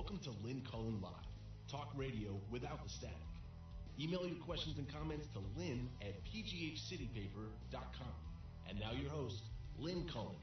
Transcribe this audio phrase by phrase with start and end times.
[0.00, 1.12] Welcome to Lynn Cullen Live,
[1.70, 3.18] talk radio without the static.
[4.00, 8.14] Email your questions and comments to lynn at pghcitypaper.com.
[8.66, 9.42] And now your host,
[9.78, 10.38] Lynn Cullen.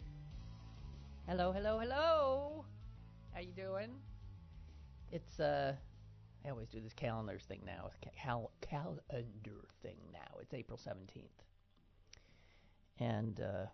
[1.27, 2.65] Hello, hello, hello.
[3.33, 3.89] How you doing?
[5.11, 5.73] It's uh
[6.45, 7.89] I always do this calendars thing now.
[8.15, 10.37] Cal- calendar thing now.
[10.39, 11.23] It's April 17th.
[12.99, 13.65] And uh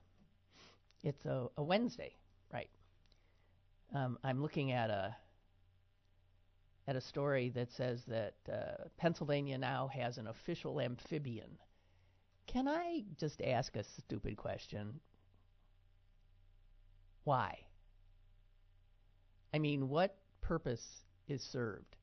[1.03, 2.15] it's a, a Wednesday,
[2.53, 2.69] right?
[3.93, 5.17] Um, I'm looking at a
[6.87, 11.57] at a story that says that uh, Pennsylvania now has an official amphibian.
[12.47, 14.99] Can I just ask a stupid question?
[17.23, 17.57] Why?
[19.53, 20.85] I mean, what purpose
[21.27, 21.95] is served?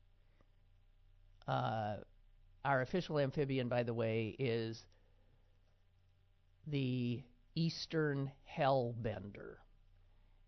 [1.47, 1.97] Uh,
[2.65, 4.83] our official amphibian, by the way, is
[6.67, 7.21] the
[7.55, 9.55] Eastern Hellbender.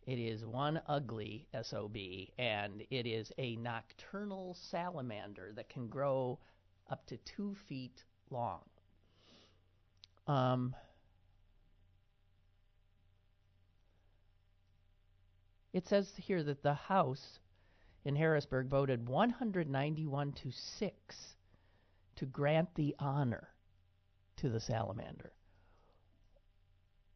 [0.05, 1.95] It is one ugly SOB,
[2.37, 6.39] and it is a nocturnal salamander that can grow
[6.89, 8.61] up to two feet long.
[10.27, 10.75] Um,
[15.71, 17.39] it says here that the House
[18.03, 21.35] in Harrisburg voted 191 to 6
[22.15, 23.47] to grant the honor
[24.37, 25.31] to the salamander.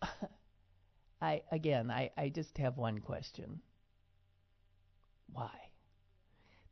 [1.22, 3.62] I again, I, I just have one question.
[5.32, 5.72] Why?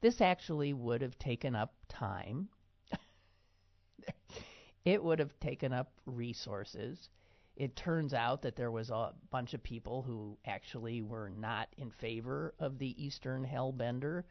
[0.02, 2.50] This actually would have taken up time.
[4.86, 7.10] it would have taken up resources.
[7.56, 11.90] It turns out that there was a bunch of people who actually were not in
[11.90, 14.26] favor of the Eastern Hellbender.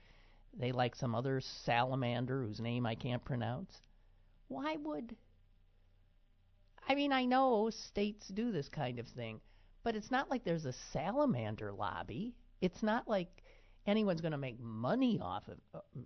[0.52, 3.80] They like some other salamander whose name I can't pronounce.
[4.48, 5.16] Why would.
[6.86, 9.40] I mean, I know states do this kind of thing.
[9.84, 12.34] But it's not like there's a salamander lobby.
[12.60, 13.28] It's not like
[13.86, 15.58] anyone's going to make money off of.
[15.74, 16.00] Uh,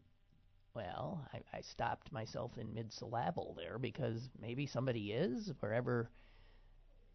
[0.75, 6.11] well, I, I stopped myself in mid-syllable there because maybe somebody is wherever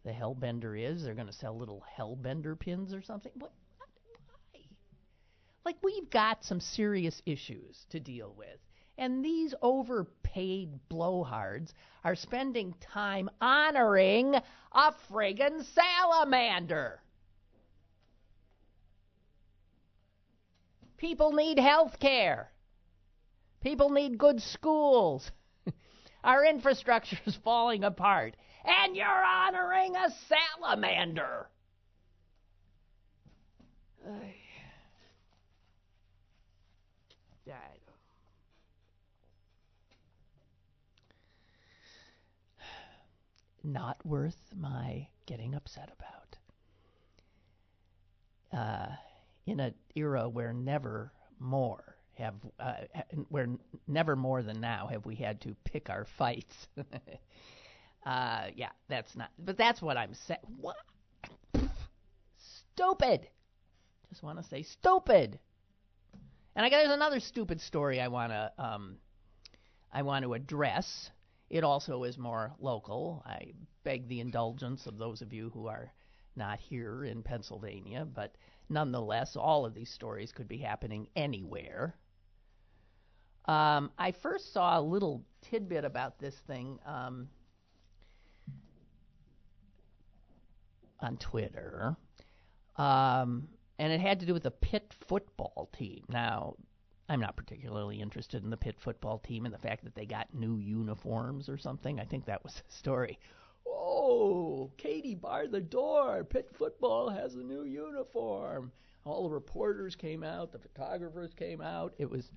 [0.04, 1.04] the Hellbender is.
[1.04, 3.32] They're going to sell little Hellbender pins or something.
[3.34, 3.52] What?
[3.78, 3.86] Why?
[5.64, 8.60] Like we've got some serious issues to deal with.
[8.96, 11.72] And these overpaid blowhards
[12.04, 17.00] are spending time honoring a friggin' salamander.
[20.96, 22.50] People need health care.
[23.62, 25.30] People need good schools.
[26.24, 28.36] Our infrastructure is falling apart.
[28.64, 31.48] And you're honoring a salamander.
[43.64, 46.36] Not worth my getting upset about.
[48.52, 48.94] Uh,
[49.46, 52.74] in an era where never more have, uh,
[53.28, 53.48] where
[53.88, 56.54] never more than now have we had to pick our fights.
[58.06, 60.38] uh, yeah, that's not, but that's what I'm saying.
[62.74, 63.28] Stupid.
[64.10, 65.38] Just want to say stupid.
[66.56, 68.96] And I got there's another stupid story I want to um,
[69.92, 71.10] I want to address.
[71.50, 73.22] It also is more local.
[73.26, 73.52] I
[73.84, 75.92] beg the indulgence of those of you who are
[76.36, 78.34] not here in Pennsylvania, but
[78.68, 81.94] nonetheless, all of these stories could be happening anywhere.
[83.46, 87.28] Um, I first saw a little tidbit about this thing um,
[90.98, 91.94] on Twitter,
[92.76, 96.04] um, and it had to do with the Pitt football team.
[96.08, 96.56] Now,
[97.08, 100.32] I'm not particularly interested in the Pitt football team and the fact that they got
[100.32, 102.00] new uniforms or something.
[102.00, 103.18] I think that was the story.
[103.66, 106.24] Oh, Katie, bar the door.
[106.24, 108.72] Pitt football has a new uniform.
[109.04, 111.92] All the reporters came out, the photographers came out.
[111.98, 112.30] It was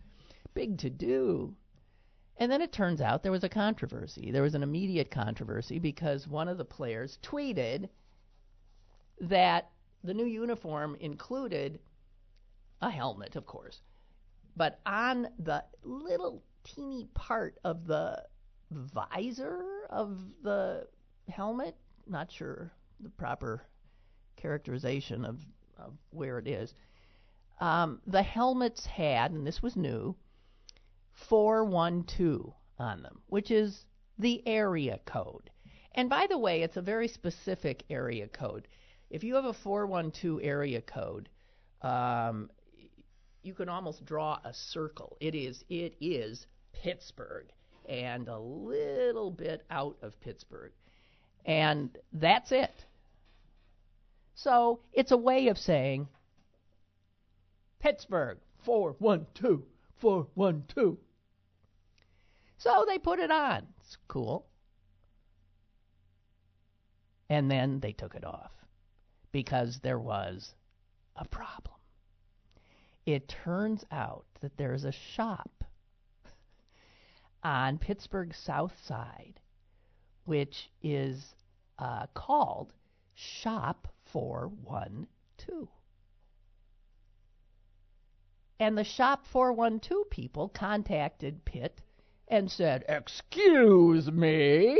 [0.53, 1.55] big to do.
[2.39, 4.31] And then it turns out there was a controversy.
[4.31, 7.89] There was an immediate controversy because one of the players tweeted
[9.21, 9.69] that
[10.03, 11.79] the new uniform included
[12.81, 13.81] a helmet, of course,
[14.57, 18.23] but on the little teeny part of the
[18.71, 20.87] visor of the
[21.29, 21.75] helmet,
[22.07, 23.61] not sure the proper
[24.35, 25.39] characterization of,
[25.77, 26.73] of where it is.
[27.59, 30.15] Um, the helmets had, and this was new,
[31.13, 33.85] 412 on them, which is
[34.17, 35.49] the area code.
[35.93, 38.67] And by the way, it's a very specific area code.
[39.09, 41.29] If you have a 412 area code,
[41.81, 42.49] um,
[43.47, 45.15] you can almost draw a circle.
[45.21, 47.47] It is it is Pittsburgh
[47.87, 50.73] and a little bit out of Pittsburgh.
[51.45, 52.83] And that's it.
[54.35, 56.09] So it's a way of saying
[57.79, 59.63] Pittsburgh four, one, two,
[60.01, 60.97] four, one, two.
[62.57, 63.65] So they put it on.
[63.79, 64.45] It's cool.
[67.29, 68.51] And then they took it off
[69.31, 70.53] because there was
[71.15, 71.76] a problem.
[73.07, 75.63] It turns out that there's a shop
[77.41, 79.39] on Pittsburgh's South Side
[80.25, 81.33] which is
[81.79, 82.73] uh, called
[83.15, 85.69] Shop 412.
[88.59, 91.79] And the Shop 412 people contacted Pitt
[92.27, 94.77] and said, Excuse me,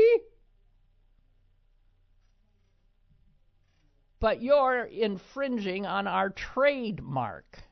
[4.20, 7.62] but you're infringing on our trademark.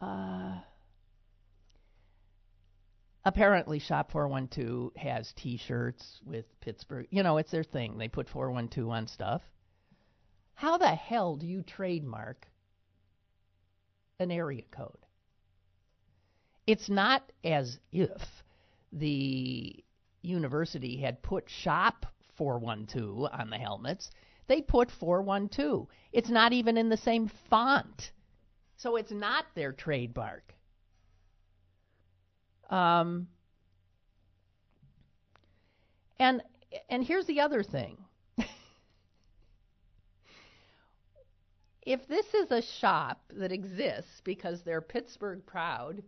[0.00, 0.58] Uh,
[3.24, 7.06] apparently, Shop 412 has T-shirts with Pittsburgh.
[7.10, 7.98] You know, it's their thing.
[7.98, 9.42] They put 412 on stuff.
[10.54, 12.46] How the hell do you trademark
[14.18, 14.98] an area code?
[16.66, 18.22] It's not as if
[18.92, 19.84] the
[20.22, 22.06] university had put Shop
[22.36, 24.10] 412 on the helmets.
[24.46, 25.86] They put 412.
[26.12, 28.12] It's not even in the same font.
[28.80, 30.54] So it's not their trademark.
[32.70, 33.28] Um,
[36.18, 36.40] and
[36.88, 37.98] and here's the other thing.
[41.82, 46.02] if this is a shop that exists because they're Pittsburgh proud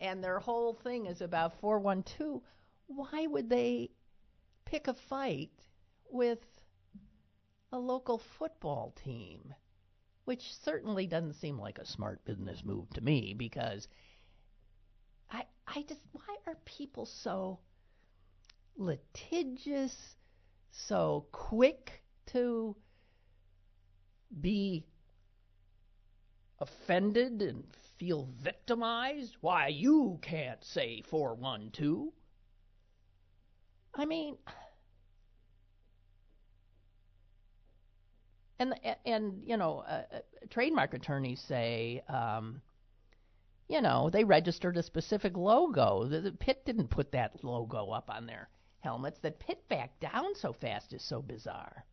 [0.00, 2.40] and their whole thing is about 412,
[2.86, 3.90] why would they
[4.64, 5.52] pick a fight
[6.10, 6.38] with
[7.70, 9.52] a local football team?
[10.28, 13.88] Which certainly doesn't seem like a smart business move to me because
[15.30, 17.60] I I just why are people so
[18.76, 20.16] litigious,
[20.70, 22.76] so quick to
[24.38, 24.84] be
[26.58, 27.64] offended and
[27.96, 29.34] feel victimized?
[29.40, 32.12] Why you can't say 412?
[33.94, 34.36] I mean,
[38.58, 38.74] and
[39.06, 40.18] and you know, uh, uh,
[40.50, 42.60] trademark attorneys say, um,
[43.68, 46.06] you know, they registered a specific logo.
[46.06, 48.48] The, the didn't put that logo up on their
[48.80, 49.18] helmets.
[49.22, 51.84] That Pitt backed down so fast is so bizarre.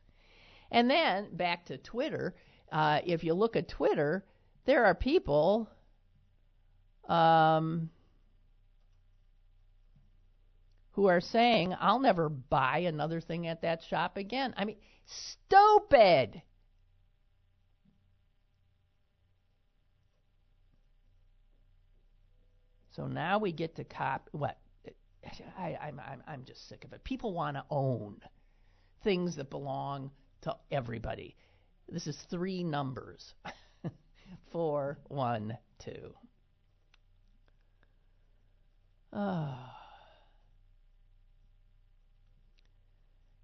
[0.71, 2.35] And then back to Twitter.
[2.71, 4.25] Uh, if you look at Twitter,
[4.65, 5.69] there are people.
[7.07, 7.91] Um,
[10.95, 14.53] who are saying, I'll never buy another thing at that shop again.
[14.56, 16.41] I mean, stupid.
[22.95, 24.57] So now we get to cop what
[25.57, 27.03] I, I'm I'm I'm just sick of it.
[27.03, 28.21] People want to own
[29.03, 30.12] things that belong
[30.42, 31.36] to everybody.
[31.89, 33.33] This is three numbers.
[34.51, 36.13] Four, one, two.
[39.12, 39.56] Oh.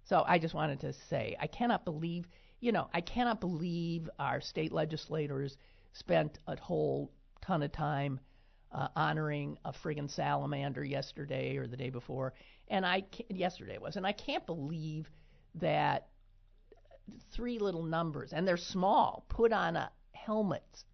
[0.04, 2.26] So I just wanted to say I cannot believe
[2.60, 5.56] you know, I cannot believe our state legislators
[5.94, 7.10] spent a whole
[7.40, 8.20] ton of time
[8.74, 12.32] uh, honoring a friggin' salamander yesterday or the day before,
[12.68, 15.10] and I yesterday was, and I can't believe
[15.56, 16.08] that
[17.32, 20.84] three little numbers and they're small put on a helmet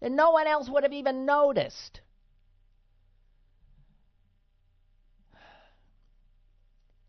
[0.00, 2.00] that no one else would have even noticed.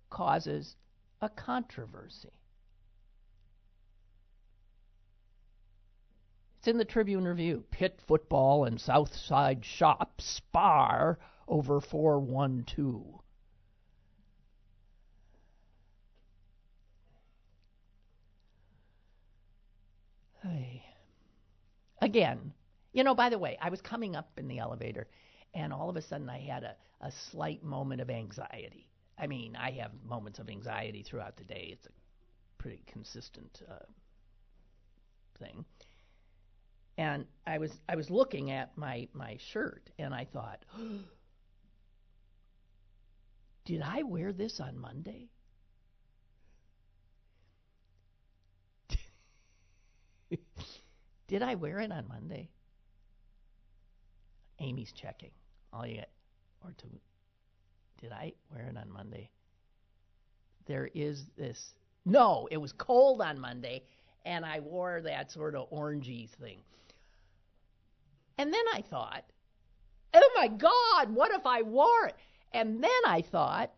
[0.10, 0.75] Causes
[1.22, 2.31] a controversy.
[6.67, 7.63] It's in the Tribune Review.
[7.71, 13.21] Pitt football and Southside shop spar over 412.
[20.43, 20.83] Hey.
[22.01, 22.51] Again,
[22.91, 25.07] you know, by the way, I was coming up in the elevator
[25.53, 28.89] and all of a sudden I had a, a slight moment of anxiety.
[29.17, 31.69] I mean, I have moments of anxiety throughout the day.
[31.71, 31.91] It's a
[32.57, 33.86] pretty consistent uh,
[35.39, 35.63] thing
[36.98, 40.63] and I was I was looking at my my shirt and I thought,
[43.66, 45.30] did I wear this on Monday?
[51.27, 52.50] did I wear it on Monday?
[54.60, 55.32] Amy's checking.
[55.72, 56.10] All you get
[56.63, 56.88] or to
[58.01, 59.30] did I wear it on Monday?
[60.66, 61.74] There is this
[62.06, 63.84] no, it was cold on Monday
[64.25, 66.60] and I wore that sort of orangey thing.
[68.38, 69.24] And then I thought,
[70.13, 72.15] oh my God, what if I wore it?
[72.53, 73.72] And then I thought,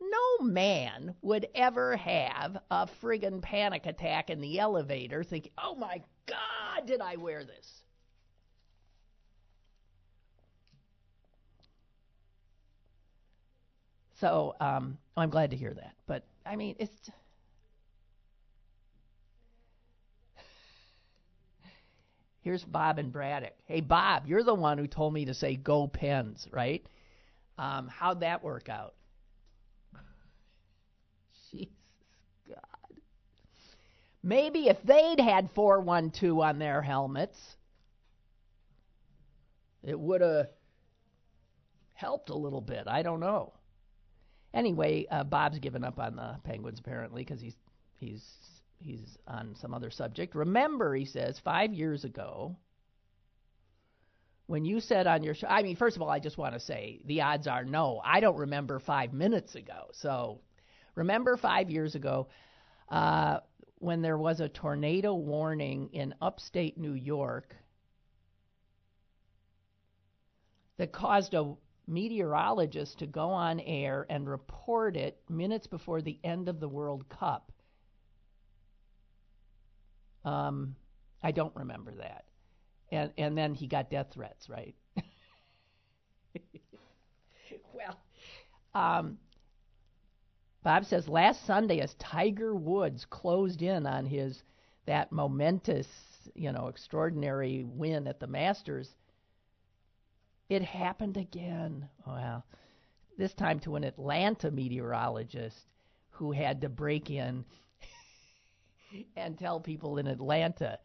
[0.00, 6.02] no man would ever have a friggin' panic attack in the elevator thinking, oh my
[6.26, 7.82] God, did I wear this?
[14.22, 15.94] So um, I'm glad to hear that.
[16.06, 17.10] But I mean, it's.
[22.42, 23.54] Here's Bob and Braddock.
[23.66, 26.84] Hey, Bob, you're the one who told me to say go Pens, right?
[27.56, 28.94] Um, how'd that work out?
[31.50, 31.72] Jesus
[32.48, 32.96] God.
[34.22, 37.38] Maybe if they'd had 412 on their helmets,
[39.84, 40.48] it would have
[41.94, 42.88] helped a little bit.
[42.88, 43.52] I don't know.
[44.52, 47.56] Anyway, uh, Bob's given up on the Penguins apparently because he's
[47.94, 48.22] he's
[48.82, 50.34] he's on some other subject.
[50.34, 52.56] Remember, he says, five years ago,
[54.46, 56.60] when you said on your show, I mean, first of all, I just want to
[56.60, 58.00] say the odds are no.
[58.04, 59.86] I don't remember five minutes ago.
[59.92, 60.40] So
[60.94, 62.28] remember five years ago
[62.88, 63.38] uh,
[63.78, 67.56] when there was a tornado warning in upstate New York
[70.76, 71.54] that caused a
[71.86, 77.08] meteorologist to go on air and report it minutes before the end of the World
[77.08, 77.52] Cup.
[80.24, 80.76] Um,
[81.22, 82.24] I don't remember that.
[82.90, 84.74] And and then he got death threats, right?
[87.74, 87.98] well,
[88.74, 89.18] um,
[90.62, 94.42] Bob says last Sunday as Tiger Woods closed in on his
[94.86, 95.86] that momentous,
[96.34, 98.94] you know, extraordinary win at the Masters,
[100.48, 101.88] it happened again.
[102.06, 102.44] Well,
[103.16, 105.66] this time to an Atlanta meteorologist
[106.10, 107.44] who had to break in
[109.16, 110.78] and tell people in Atlanta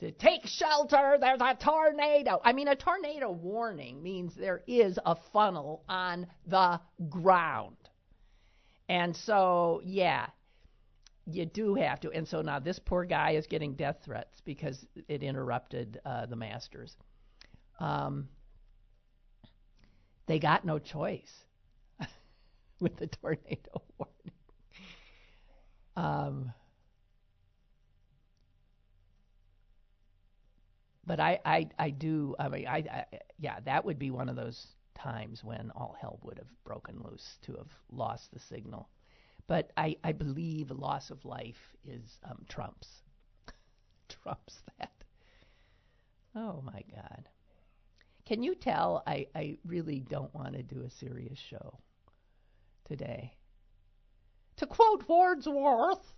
[0.00, 1.16] to take shelter.
[1.20, 2.40] There's a tornado.
[2.44, 7.76] I mean, a tornado warning means there is a funnel on the ground.
[8.88, 10.26] And so, yeah,
[11.26, 12.10] you do have to.
[12.10, 16.36] And so now this poor guy is getting death threats because it interrupted uh, the
[16.36, 16.94] Masters.
[17.80, 18.28] Um,
[20.26, 21.32] they got no choice
[22.80, 24.12] with the tornado warning.
[25.96, 26.52] Um,
[31.06, 32.34] but I, I, I do.
[32.38, 33.04] I mean, I, I,
[33.38, 37.38] yeah, that would be one of those times when all hell would have broken loose
[37.42, 38.88] to have lost the signal.
[39.46, 42.88] But I, I believe loss of life is um, trumps
[44.08, 45.04] trumps that.
[46.34, 47.28] Oh my God.
[48.26, 51.78] Can you tell I, I really don't want to do a serious show
[52.88, 53.32] today?
[54.56, 56.14] To quote Wordsworth,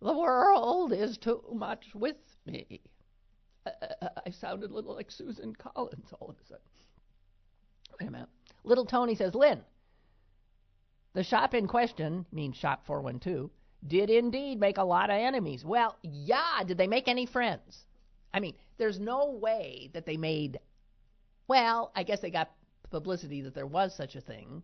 [0.00, 2.80] the world is too much with me.
[3.66, 6.64] I sounded a little like Susan Collins all of a sudden.
[8.00, 8.28] Wait a minute.
[8.64, 9.60] Little Tony says, Lynn,
[11.14, 13.50] the shop in question, means Shop 412,
[13.86, 15.64] did indeed make a lot of enemies.
[15.64, 17.84] Well, yeah, did they make any friends?
[18.32, 20.60] I mean, there's no way that they made
[21.50, 22.52] well, I guess they got
[22.90, 24.62] publicity that there was such a thing.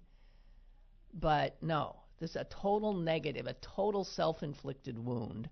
[1.13, 5.51] But no, this is a total negative, a total self inflicted wound.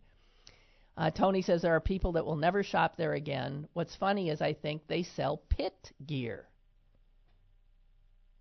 [0.96, 3.66] Uh, Tony says there are people that will never shop there again.
[3.72, 6.46] What's funny is I think they sell Pitt gear.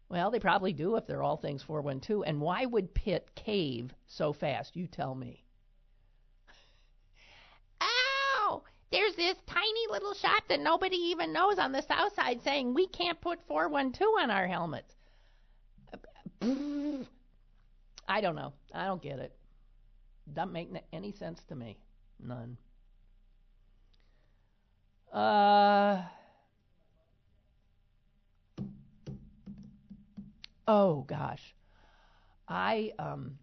[0.09, 2.23] Well, they probably do if they're all things 412.
[2.27, 4.75] And why would Pitt cave so fast?
[4.75, 5.43] You tell me.
[7.81, 8.61] Ow!
[8.91, 12.85] There's this tiny little shop that nobody even knows on the south side saying we
[12.85, 14.93] can't put 412 on our helmets.
[18.07, 18.53] I don't know.
[18.71, 19.33] I don't get it.
[20.31, 21.77] Doesn't make any sense to me.
[22.23, 22.57] None.
[25.11, 26.03] Uh.
[30.67, 31.55] Oh gosh.
[32.47, 33.37] I um.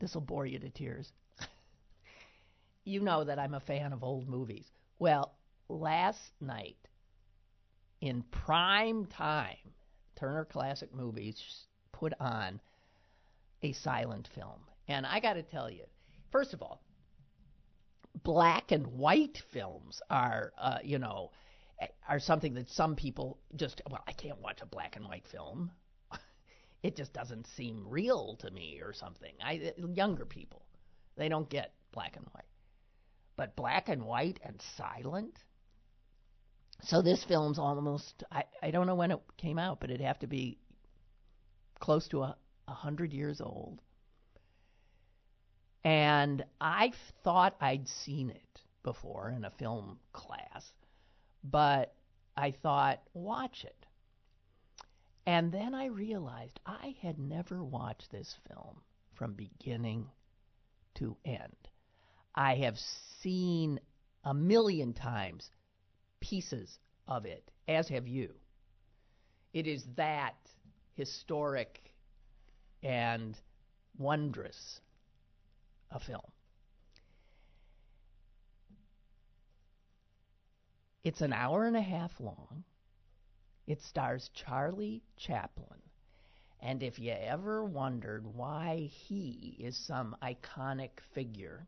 [0.00, 1.12] This will bore you to tears
[2.84, 4.64] you know that I'm a fan of old movies.
[4.98, 5.34] Well,
[5.68, 6.76] last night,
[8.00, 9.56] in prime time,
[10.16, 12.60] Turner Classic Movies put on
[13.62, 14.60] a silent film.
[14.88, 15.84] And I got to tell you,
[16.30, 16.82] first of all,
[18.22, 21.30] black and white films are, uh, you know,
[22.08, 25.70] are something that some people just, well, I can't watch a black and white film.
[26.82, 29.34] it just doesn't seem real to me or something.
[29.44, 30.66] I younger people,
[31.16, 32.44] they don't get black and white
[33.38, 35.38] but black and white and silent.
[36.82, 40.18] So this film's almost I, I don't know when it came out, but it'd have
[40.18, 40.58] to be
[41.78, 43.80] close to a, a hundred years old.
[45.84, 46.92] And I
[47.22, 50.72] thought I'd seen it before in a film class,
[51.44, 51.94] but
[52.36, 53.86] I thought, watch it.
[55.26, 58.80] And then I realized I had never watched this film
[59.14, 60.06] from beginning
[60.94, 61.68] to end.
[62.34, 62.78] I have
[63.20, 63.80] seen
[64.24, 65.50] a million times
[66.20, 68.34] pieces of it, as have you.
[69.52, 70.36] It is that
[70.94, 71.92] historic
[72.82, 73.36] and
[73.98, 74.80] wondrous
[75.90, 76.20] a film.
[81.04, 82.64] It's an hour and a half long.
[83.66, 85.80] It stars Charlie Chaplin.
[86.60, 91.66] And if you ever wondered why he is some iconic figure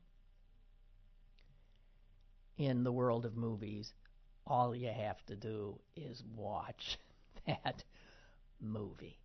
[2.58, 3.92] in the world of movies,
[4.46, 6.98] all you have to do is watch
[7.46, 7.84] that
[8.60, 9.18] movie.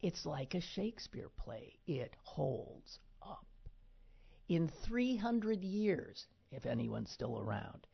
[0.00, 1.74] It's like a Shakespeare play.
[1.86, 3.44] It holds up.
[4.48, 7.86] In 300 years, if anyone's still around,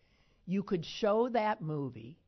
[0.47, 2.19] you could show that movie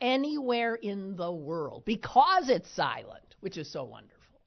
[0.00, 4.40] anywhere in the world because it's silent, which is so wonderful.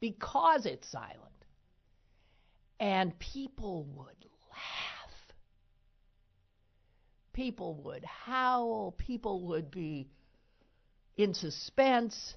[0.00, 1.16] Because it's silent.
[2.78, 5.34] And people would laugh.
[7.32, 8.94] People would howl.
[8.96, 10.08] People would be
[11.16, 12.34] in suspense.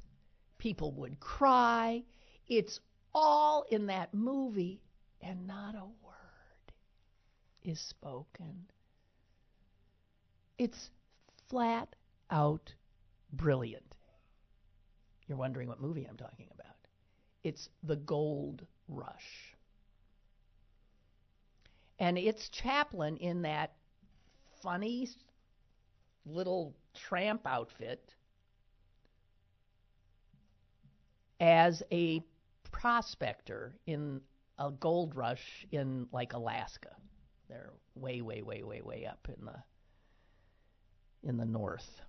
[0.58, 2.04] People would cry.
[2.48, 2.80] It's
[3.14, 4.82] all in that movie,
[5.22, 5.86] and not a
[7.64, 8.66] is spoken.
[10.58, 10.90] It's
[11.50, 11.96] flat
[12.30, 12.74] out
[13.32, 13.96] brilliant.
[15.28, 16.76] You're wondering what movie I'm talking about.
[17.44, 19.56] It's The Gold Rush.
[22.00, 23.74] And it's Chaplin in that
[24.62, 25.10] funny
[26.26, 28.14] little tramp outfit
[31.40, 32.24] as a
[32.72, 34.22] prospector in
[34.58, 36.96] a gold rush in like Alaska.
[37.54, 39.64] They're way, way, way, way, way up in the
[41.30, 42.02] in the north.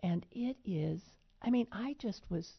[0.00, 1.00] And it is,
[1.40, 2.52] I mean, I just was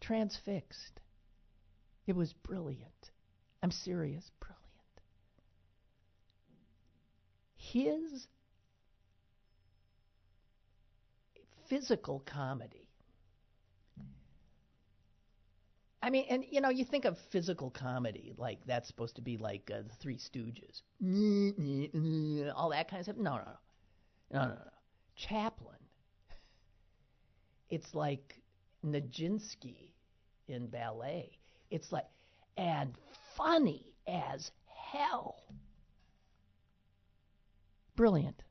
[0.00, 1.00] transfixed.
[2.06, 3.10] It was brilliant.
[3.62, 4.60] I'm serious, brilliant.
[7.56, 8.26] His
[11.68, 12.89] physical comedy.
[16.02, 19.36] I mean, and you know, you think of physical comedy like that's supposed to be
[19.36, 20.82] like uh, the Three Stooges,
[22.54, 23.16] all that kind of stuff.
[23.16, 23.44] No, no,
[24.32, 24.70] no, no, no, no.
[25.14, 25.76] Chaplin.
[27.68, 28.40] It's like
[28.84, 29.92] Nijinsky
[30.48, 31.38] in ballet.
[31.70, 32.06] It's like
[32.56, 32.94] and
[33.36, 34.50] funny as
[34.92, 35.36] hell.
[37.96, 38.42] Brilliant.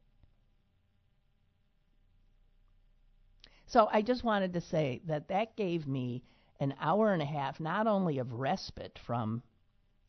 [3.66, 6.24] So I just wanted to say that that gave me
[6.60, 9.42] an hour and a half not only of respite from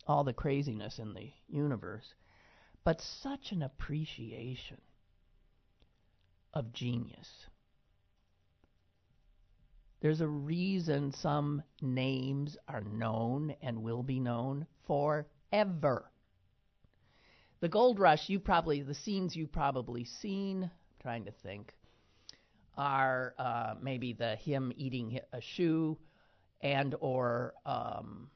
[0.07, 2.15] all the craziness in the universe,
[2.85, 4.81] but such an appreciation
[6.53, 7.29] of genius.
[10.01, 16.11] There's a reason some names are known and will be known forever.
[17.61, 20.71] The Gold Rush, you probably, the scenes you've probably seen, I'm
[21.03, 21.75] trying to think
[22.79, 25.99] are uh, maybe the him eating a shoe
[26.61, 28.29] and or um,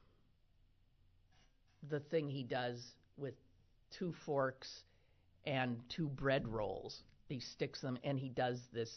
[1.88, 3.34] the thing he does with
[3.90, 4.82] two forks
[5.44, 7.02] and two bread rolls.
[7.28, 8.90] He sticks them and he does this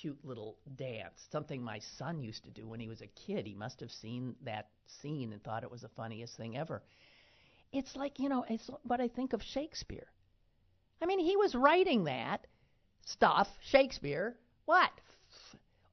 [0.00, 3.46] cute little dance, something my son used to do when he was a kid.
[3.46, 6.82] He must have seen that scene and thought it was the funniest thing ever.
[7.72, 10.06] It's like, you know, it's what I think of Shakespeare.
[11.02, 12.46] I mean, he was writing that
[13.04, 14.90] stuff, Shakespeare, what?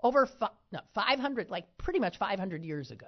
[0.03, 3.07] Over fi- no, 500, like pretty much 500 years ago.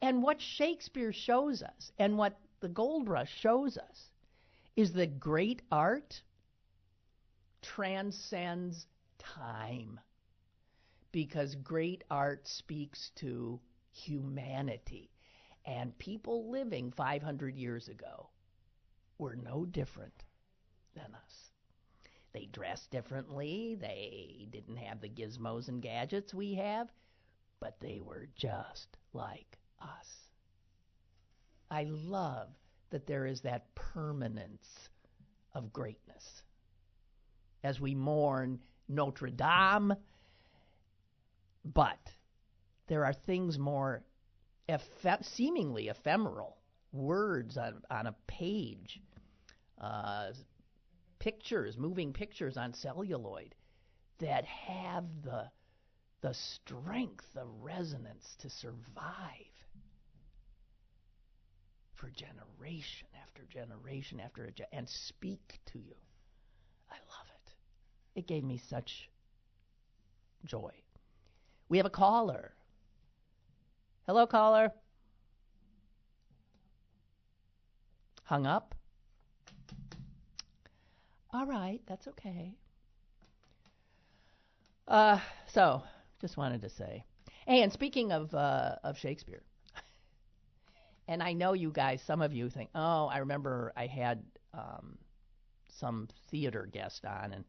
[0.00, 4.10] And what Shakespeare shows us and what the gold rush shows us
[4.74, 6.22] is that great art
[7.60, 8.86] transcends
[9.18, 10.00] time
[11.12, 13.60] because great art speaks to
[13.92, 15.10] humanity.
[15.64, 18.30] And people living 500 years ago
[19.18, 20.24] were no different
[20.94, 21.51] than us.
[22.32, 23.76] They dressed differently.
[23.80, 26.90] They didn't have the gizmos and gadgets we have,
[27.60, 30.28] but they were just like us.
[31.70, 32.48] I love
[32.90, 34.88] that there is that permanence
[35.54, 36.42] of greatness.
[37.64, 39.94] As we mourn Notre Dame,
[41.64, 42.10] but
[42.88, 44.02] there are things more
[45.22, 46.56] seemingly ephemeral,
[46.92, 49.00] words on, on a page,
[49.80, 50.32] uh,
[51.22, 53.54] pictures, moving pictures on celluloid
[54.18, 55.48] that have the
[56.20, 59.52] the strength, the resonance to survive
[61.94, 65.94] for generation after generation after ge- and speak to you.
[66.90, 67.52] I love it.
[68.18, 69.08] It gave me such
[70.44, 70.72] joy.
[71.68, 72.52] We have a caller.
[74.06, 74.72] Hello, caller.
[78.24, 78.74] Hung up?
[81.34, 82.52] All right, that's okay.
[84.86, 85.82] Uh, so,
[86.20, 87.04] just wanted to say.
[87.46, 89.42] Hey, and speaking of uh, of Shakespeare,
[91.08, 94.98] and I know you guys, some of you think, oh, I remember I had um,
[95.70, 97.44] some theater guest on, and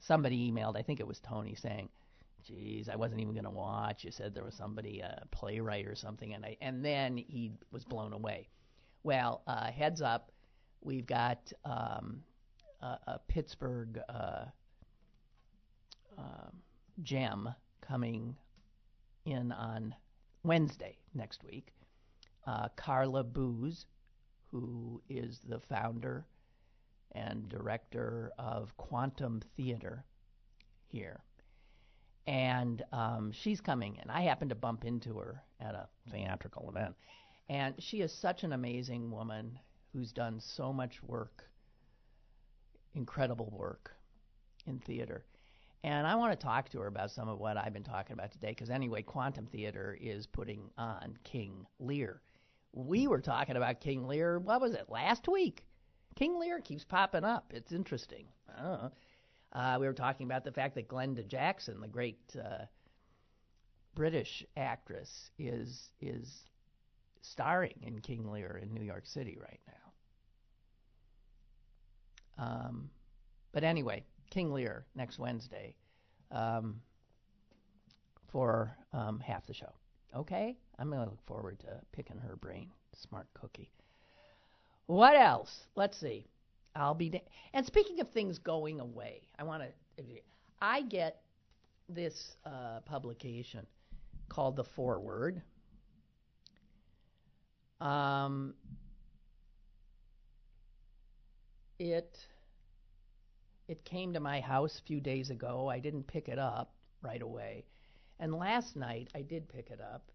[0.00, 1.88] somebody emailed, I think it was Tony, saying,
[2.44, 4.04] "Geez, I wasn't even going to watch.
[4.04, 7.84] You said there was somebody, a playwright or something," and I, and then he was
[7.84, 8.50] blown away.
[9.04, 10.30] Well, uh, heads up,
[10.82, 12.22] we've got um,
[12.82, 14.44] a, Pittsburgh uh,
[16.18, 16.50] uh,
[17.02, 17.48] gem
[17.80, 18.36] coming
[19.24, 19.94] in on
[20.42, 21.72] Wednesday next week.
[22.46, 23.86] Uh, Karla Boos,
[24.50, 26.26] who is the founder
[27.12, 30.04] and director of Quantum Theater
[30.88, 31.20] here.
[32.26, 36.94] And um, she's coming, and I happened to bump into her at a theatrical event.
[37.48, 39.58] And she is such an amazing woman
[39.92, 41.44] who's done so much work,
[42.94, 43.94] incredible work
[44.66, 45.24] in theater.
[45.84, 48.30] And I want to talk to her about some of what I've been talking about
[48.30, 52.20] today, because anyway, Quantum Theater is putting on King Lear.
[52.72, 55.64] We were talking about King Lear, what was it, last week?
[56.14, 57.52] King Lear keeps popping up.
[57.52, 58.26] It's interesting.
[59.52, 62.64] Uh, we were talking about the fact that Glenda Jackson, the great uh,
[63.94, 66.44] British actress, is is
[67.22, 69.81] starring in King Lear in New York City right now.
[72.38, 72.90] Um,
[73.52, 75.76] but anyway, King Lear next Wednesday
[76.30, 76.80] um,
[78.30, 79.72] for um, half the show.
[80.14, 82.70] Okay, I'm gonna look forward to picking her brain.
[83.08, 83.70] Smart cookie.
[84.86, 85.66] What else?
[85.74, 86.26] Let's see.
[86.74, 87.10] I'll be.
[87.10, 90.04] Da- and speaking of things going away, I want to.
[90.60, 91.22] I get
[91.88, 93.66] this uh, publication
[94.28, 95.42] called The Forward.
[97.80, 98.54] Um,
[101.82, 102.16] it
[103.68, 105.68] it came to my house a few days ago.
[105.68, 107.64] I didn't pick it up right away.
[108.20, 110.10] And last night I did pick it up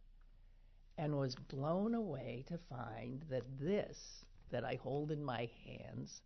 [0.97, 6.21] and was blown away to find that this that I hold in my hands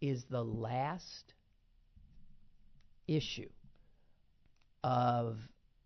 [0.00, 1.32] is the last
[3.08, 3.48] issue
[4.82, 5.38] of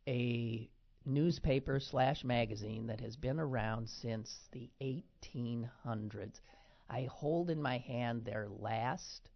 [0.08, 0.68] a
[1.04, 6.40] newspaper slash magazine that has been around since the 1800s.
[6.88, 9.30] I hold in my hand their last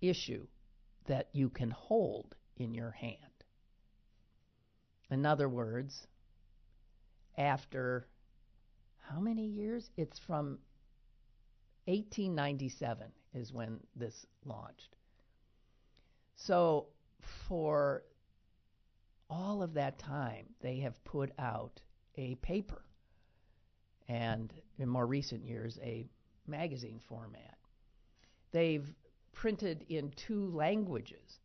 [0.00, 0.46] issue
[1.06, 3.16] that you can hold in your hand.
[5.10, 6.06] In other words,
[7.36, 8.06] after
[9.08, 9.90] how many years?
[9.96, 10.58] It's from
[11.86, 14.96] 1897 is when this launched.
[16.36, 16.86] So
[17.48, 18.04] for
[19.28, 21.80] all of that time, they have put out
[22.16, 22.82] a paper
[24.08, 26.06] and in more recent years, a
[26.46, 27.56] magazine format.
[28.52, 28.86] They've
[29.32, 31.38] printed in two languages.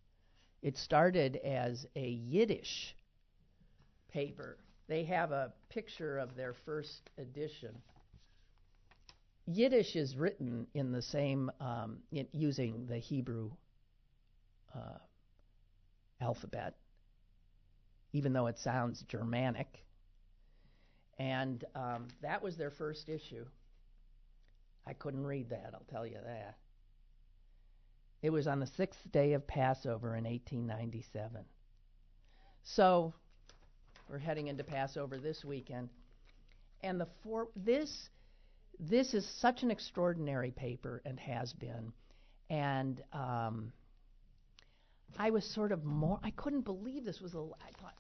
[0.62, 2.96] It started as a Yiddish
[4.12, 4.58] paper.
[4.88, 7.76] They have a picture of their first edition.
[9.46, 13.52] Yiddish is written in the same, um, in, using the Hebrew
[14.76, 15.00] uh,
[16.20, 16.76] alphabet,
[18.12, 19.86] even though it sounds Germanic.
[21.20, 23.46] And um, that was their first issue.
[24.86, 26.58] I couldn't read that, I'll tell you that.
[28.22, 31.42] It was on the sixth day of Passover in 1897.
[32.64, 33.14] So
[34.10, 35.90] we're heading into Passover this weekend,
[36.82, 38.10] and the for this
[38.80, 41.94] this is such an extraordinary paper and has been,
[42.50, 43.72] and um,
[45.18, 46.20] I was sort of more.
[46.24, 47.40] I couldn't believe this was a.
[47.40, 47.96] I thought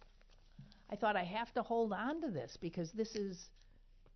[0.89, 3.50] I thought I have to hold on to this because this is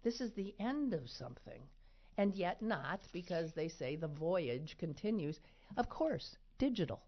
[0.03, 1.61] this is the end of something,
[2.17, 5.39] and yet not because they say the voyage continues.
[5.77, 7.01] Of course, digital.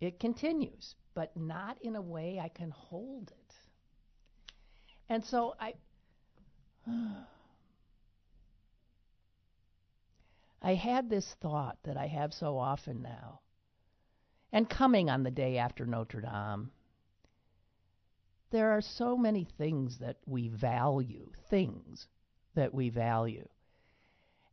[0.00, 3.54] It continues, but not in a way I can hold it.
[5.08, 5.74] And so I.
[10.60, 13.40] I had this thought that I have so often now,
[14.52, 16.70] and coming on the day after Notre Dame.
[18.50, 22.06] There are so many things that we value, things
[22.54, 23.46] that we value.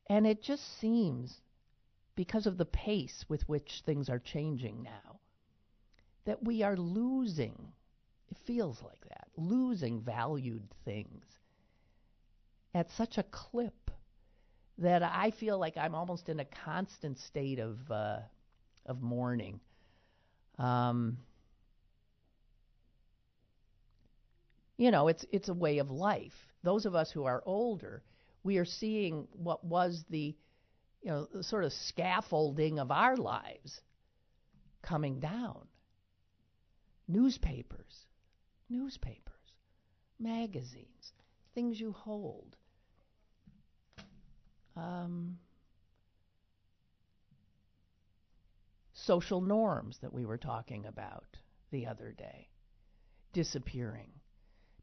[0.10, 1.42] And it just seems,
[2.16, 5.20] because of the pace with which things are changing now,
[6.26, 7.72] that we are losing,
[8.30, 11.24] it feels like that, losing valued things
[12.74, 13.92] at such a clip
[14.78, 18.20] that I feel like I'm almost in a constant state of uh,
[18.86, 19.62] of mourning.
[20.58, 21.18] Um,
[24.78, 26.34] you know, it's it's a way of life.
[26.64, 28.04] Those of us who are older,
[28.44, 30.36] we are seeing what was the
[31.02, 33.80] you know, the sort of scaffolding of our lives
[34.82, 35.68] coming down.
[37.08, 38.08] Newspapers,
[38.70, 39.54] newspapers,
[40.20, 41.14] magazines,
[41.54, 42.56] things you hold.
[44.76, 45.38] Um,
[49.06, 51.38] social norms that we were talking about
[51.72, 52.50] the other day
[53.34, 54.10] disappearing.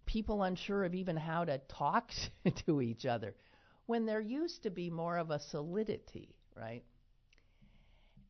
[0.04, 2.10] People unsure of even how to talk
[2.66, 3.34] to each other
[3.86, 6.84] when there used to be more of a solidity, right?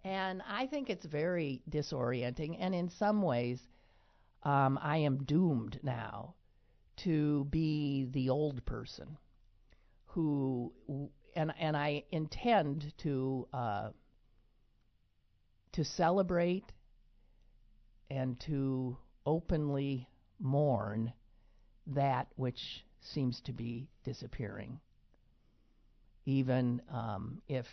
[0.05, 3.61] And I think it's very disorienting, and in some ways,
[4.43, 6.35] um, I am doomed now
[6.99, 9.17] to be the old person
[10.07, 10.73] who,
[11.37, 13.89] and and I intend to uh,
[15.73, 16.73] to celebrate
[18.11, 20.09] and to openly
[20.39, 21.13] mourn
[21.87, 24.79] that which seems to be disappearing
[26.25, 27.67] even um, if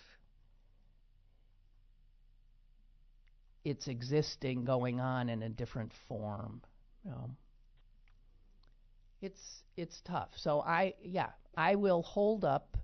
[3.63, 6.61] it's existing going on in a different form.
[7.05, 7.29] You know.
[9.21, 10.29] It's it's tough.
[10.37, 12.77] So I yeah I will hold up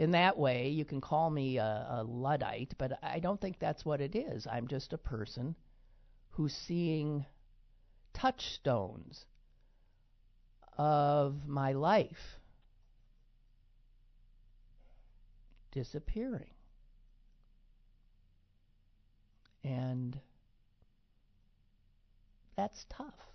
[0.00, 0.70] in that way.
[0.70, 4.46] You can call me a, a luddite, but I don't think that's what it is.
[4.46, 5.54] I'm just a person
[6.30, 7.26] who's seeing
[8.14, 9.26] touchstones
[10.78, 12.38] of my life
[15.70, 16.54] disappearing.
[19.62, 20.18] And
[22.56, 23.29] that's tough.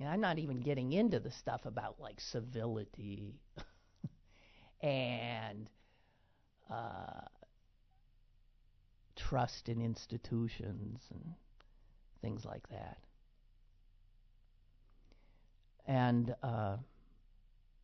[0.00, 3.34] And I'm not even getting into the stuff about like civility
[4.80, 5.68] and
[6.70, 7.20] uh,
[9.16, 11.34] trust in institutions and
[12.20, 12.98] things like that.
[15.86, 16.76] And uh,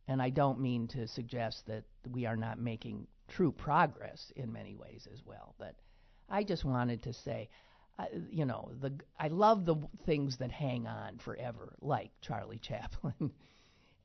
[0.07, 4.75] and I don't mean to suggest that we are not making true progress in many
[4.75, 5.75] ways as well, but
[6.27, 7.49] I just wanted to say,
[8.31, 9.75] you know, the I love the
[10.05, 13.31] things that hang on forever, like Charlie Chaplin.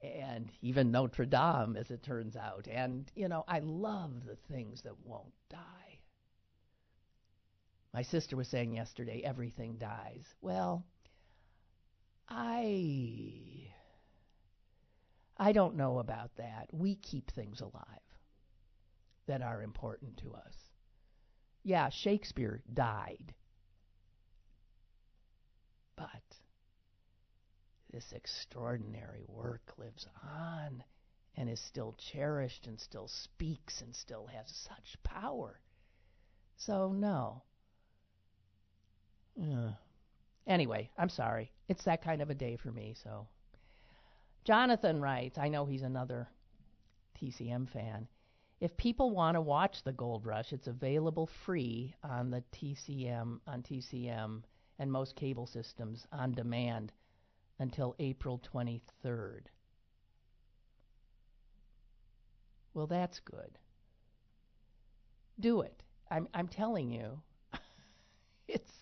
[0.02, 2.68] and even Notre Dame, as it turns out.
[2.70, 5.98] And, you know, I love the things that won't die.
[7.94, 10.34] My sister was saying yesterday, everything dies.
[10.42, 10.84] Well,
[12.28, 13.70] I
[15.38, 16.68] I don't know about that.
[16.72, 17.82] We keep things alive
[19.26, 20.54] that are important to us.
[21.62, 23.34] Yeah, Shakespeare died.
[25.96, 26.36] But
[27.90, 30.84] this extraordinary work lives on
[31.36, 35.60] and is still cherished and still speaks and still has such power.
[36.56, 37.42] So, no.
[39.40, 39.72] Uh,
[40.46, 41.52] anyway, I'm sorry.
[41.68, 43.26] It's that kind of a day for me, so
[44.44, 46.28] Jonathan writes, I know he's another
[47.20, 48.08] TCM fan.
[48.60, 53.62] If people want to watch the Gold Rush, it's available free on the TCM on
[53.62, 54.42] TCM
[54.78, 56.92] and most cable systems on demand
[57.58, 59.42] until April 23rd.
[62.74, 63.58] Well, that's good.
[65.40, 65.82] Do it.
[66.10, 67.20] I'm I'm telling you.
[68.48, 68.72] it's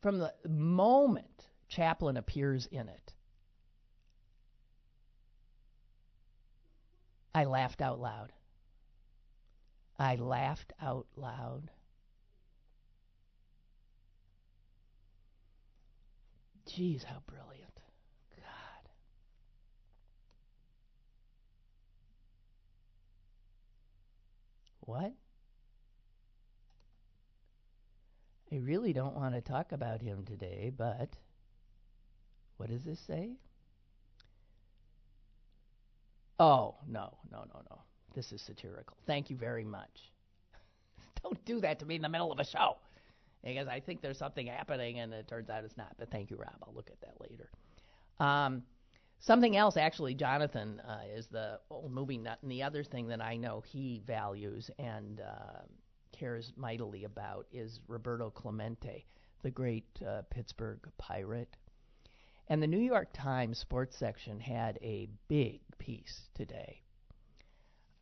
[0.00, 3.14] from the moment Chaplin appears in it,
[7.34, 8.32] I laughed out loud.
[10.00, 11.70] I laughed out loud.
[16.66, 17.80] Jeez, how brilliant.
[18.34, 18.90] God.
[24.80, 25.12] What?
[28.50, 31.10] I really don't want to talk about him today, but
[32.56, 33.32] what does this say?
[36.38, 37.78] Oh, no, no, no, no.
[38.14, 38.96] This is satirical.
[39.06, 40.12] Thank you very much.
[41.22, 42.76] don't do that to me in the middle of a show.
[43.42, 45.94] Because I think there's something happening and it turns out it's not.
[45.98, 46.56] But thank you, Rob.
[46.62, 47.50] I'll look at that later.
[48.18, 48.62] Um,
[49.20, 52.38] something else, actually, Jonathan uh, is the old movie nut.
[52.42, 55.62] And the other thing that I know he values and uh,
[56.12, 59.06] cares mightily about is Roberto Clemente,
[59.42, 61.56] the great uh, Pittsburgh pirate.
[62.48, 66.82] And the New York Times sports section had a big piece today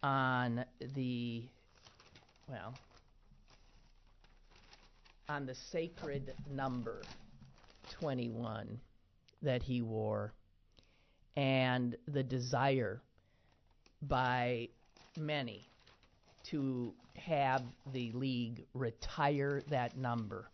[0.02, 1.42] on the,
[2.48, 2.74] well,
[5.28, 7.02] on the sacred number
[8.00, 8.80] 21
[9.42, 10.32] that he wore
[11.36, 13.00] and the desire
[14.02, 14.68] by
[15.16, 15.68] many
[16.44, 20.50] to have the league retire that number.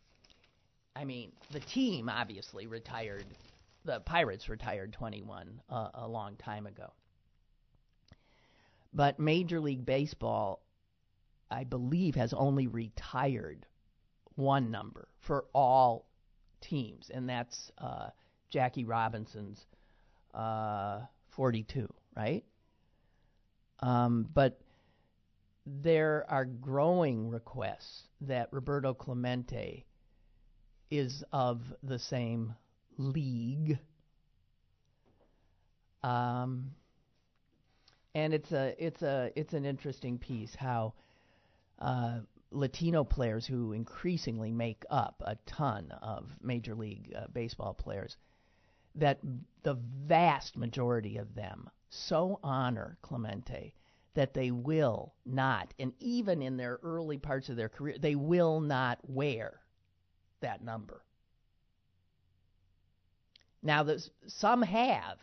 [0.96, 3.26] I mean, the team obviously retired,
[3.84, 6.90] the Pirates retired 21 uh, a long time ago.
[8.94, 10.62] But Major League Baseball,
[11.50, 13.66] I believe, has only retired
[14.36, 16.06] one number for all
[16.60, 18.10] teams, and that's uh,
[18.50, 19.66] Jackie Robinson's
[20.32, 22.44] uh, 42, right?
[23.80, 24.60] Um, but
[25.66, 29.86] there are growing requests that Roberto Clemente
[30.90, 32.54] is of the same
[32.98, 33.78] league.
[36.02, 36.72] Um,
[38.14, 40.94] and it's a it's a it's an interesting piece how
[41.80, 48.16] uh, Latino players who increasingly make up a ton of Major League uh, Baseball players
[48.94, 49.18] that
[49.62, 49.74] the
[50.06, 53.74] vast majority of them so honor Clemente
[54.14, 58.60] that they will not, and even in their early parts of their career, they will
[58.60, 59.60] not wear
[60.40, 61.02] that number.
[63.60, 63.84] Now,
[64.28, 65.18] some have,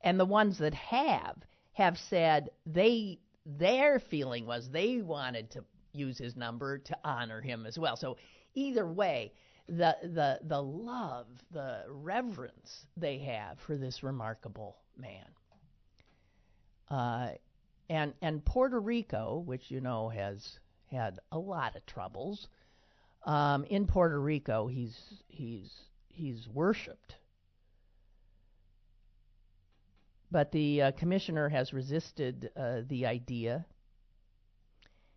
[0.00, 1.36] and the ones that have
[1.72, 7.66] have said they their feeling was they wanted to use his number to honor him
[7.66, 7.96] as well.
[7.96, 8.16] So
[8.54, 9.32] either way,
[9.68, 15.26] the the the love, the reverence they have for this remarkable man.
[16.90, 17.30] Uh,
[17.88, 20.58] and and Puerto Rico, which you know has
[20.90, 22.48] had a lot of troubles,
[23.24, 25.70] um, in Puerto Rico he's he's
[26.08, 27.16] he's worshipped.
[30.32, 33.66] But the uh, commissioner has resisted uh, the idea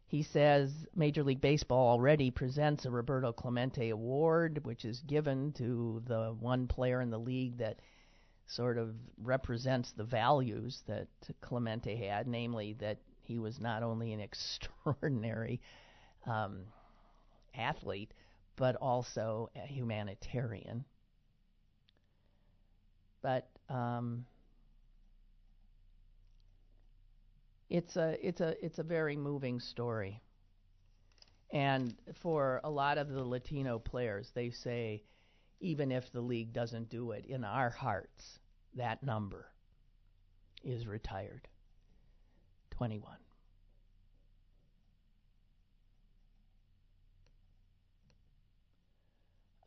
[0.07, 6.01] he says Major League Baseball already presents a Roberto Clemente Award, which is given to
[6.05, 7.79] the one player in the league that
[8.47, 11.07] sort of represents the values that
[11.41, 15.59] Clemente had, namely that he was not only an extraordinary
[16.27, 16.61] um,
[17.55, 18.13] athlete,
[18.55, 20.85] but also a humanitarian.
[23.23, 24.25] But um,
[27.69, 30.21] it's a it's a it's a very moving story.
[31.51, 35.03] And for a lot of the Latino players, they say
[35.59, 38.39] even if the league doesn't do it, in our hearts,
[38.75, 39.47] that number
[40.63, 41.47] is retired.
[42.71, 43.15] 21.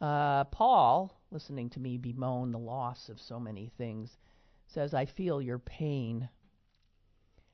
[0.01, 4.17] Uh, Paul, listening to me bemoan the loss of so many things,
[4.67, 6.29] says, I feel your pain.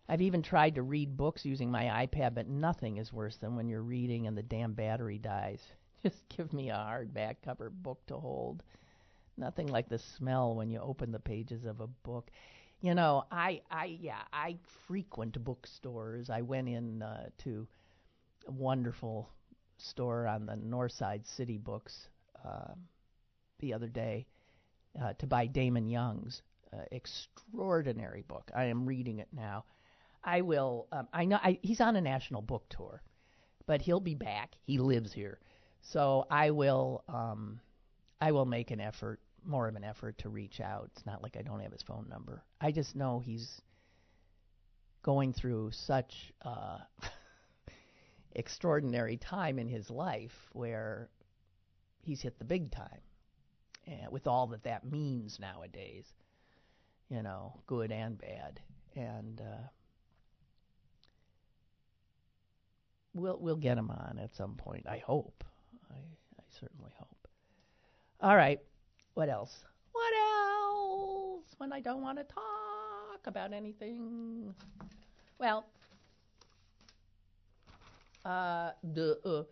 [0.09, 3.69] I've even tried to read books using my iPad, but nothing is worse than when
[3.69, 5.61] you're reading and the damn battery dies.
[6.03, 8.63] Just give me a hardback cover book to hold.
[9.37, 12.31] Nothing like the smell when you open the pages of a book.
[12.83, 16.29] You know, I, I, yeah, I frequent bookstores.
[16.29, 17.67] I went in uh, to
[18.47, 19.31] a wonderful
[19.79, 22.09] store on the North Side City Books
[22.45, 22.75] uh,
[23.61, 24.27] the other day
[25.03, 26.43] uh, to buy Damon Young's
[26.75, 28.51] uh, extraordinary book.
[28.55, 29.65] I am reading it now.
[30.25, 30.89] I will.
[30.91, 33.03] Um, I know I, he's on a national book tour,
[33.67, 34.57] but he'll be back.
[34.67, 35.39] He lives here,
[35.83, 37.05] so I will.
[37.09, 37.61] Um,
[38.21, 40.91] I will make an effort, more of an effort, to reach out.
[40.95, 42.43] It's not like I don't have his phone number.
[42.61, 43.61] I just know he's
[45.03, 46.79] going through such uh,
[48.33, 51.11] extraordinary time in his life where
[52.01, 53.03] he's hit the big time,
[53.87, 56.07] and with all that that means nowadays,
[57.11, 58.61] you know, good and bad,
[58.97, 59.43] and.
[59.43, 59.69] Uh,
[63.15, 64.87] we'll we'll get him on at some point.
[64.89, 65.45] I hope.
[65.91, 67.29] I I certainly hope.
[68.21, 68.61] All right.
[69.15, 69.65] What else?
[69.93, 71.45] What else?
[71.59, 74.55] When I don't want to talk about anything.
[75.39, 75.65] Well,
[78.25, 78.71] uh,
[79.05, 79.43] uh,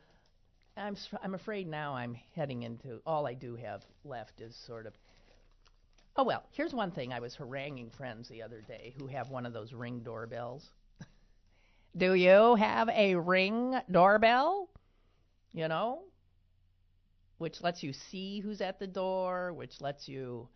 [0.76, 4.94] I'm I'm afraid now I'm heading into all I do have left is sort of.
[6.16, 9.46] Oh well, here's one thing I was haranguing friends the other day who have one
[9.46, 10.70] of those ring doorbells.
[11.96, 14.70] Do you have a ring doorbell?
[15.52, 16.04] You know,
[17.36, 20.48] which lets you see who's at the door, which lets you,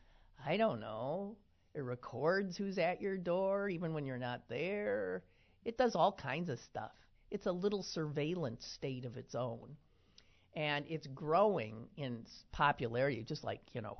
[0.46, 1.36] I don't know,
[1.74, 5.24] it records who's at your door even when you're not there.
[5.66, 6.92] It does all kinds of stuff.
[7.30, 9.76] It's a little surveillance state of its own.
[10.54, 13.98] And it's growing in popularity, just like, you know,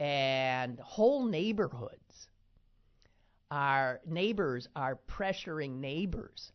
[0.00, 2.28] and whole neighborhoods
[3.50, 6.52] our neighbors are pressuring neighbors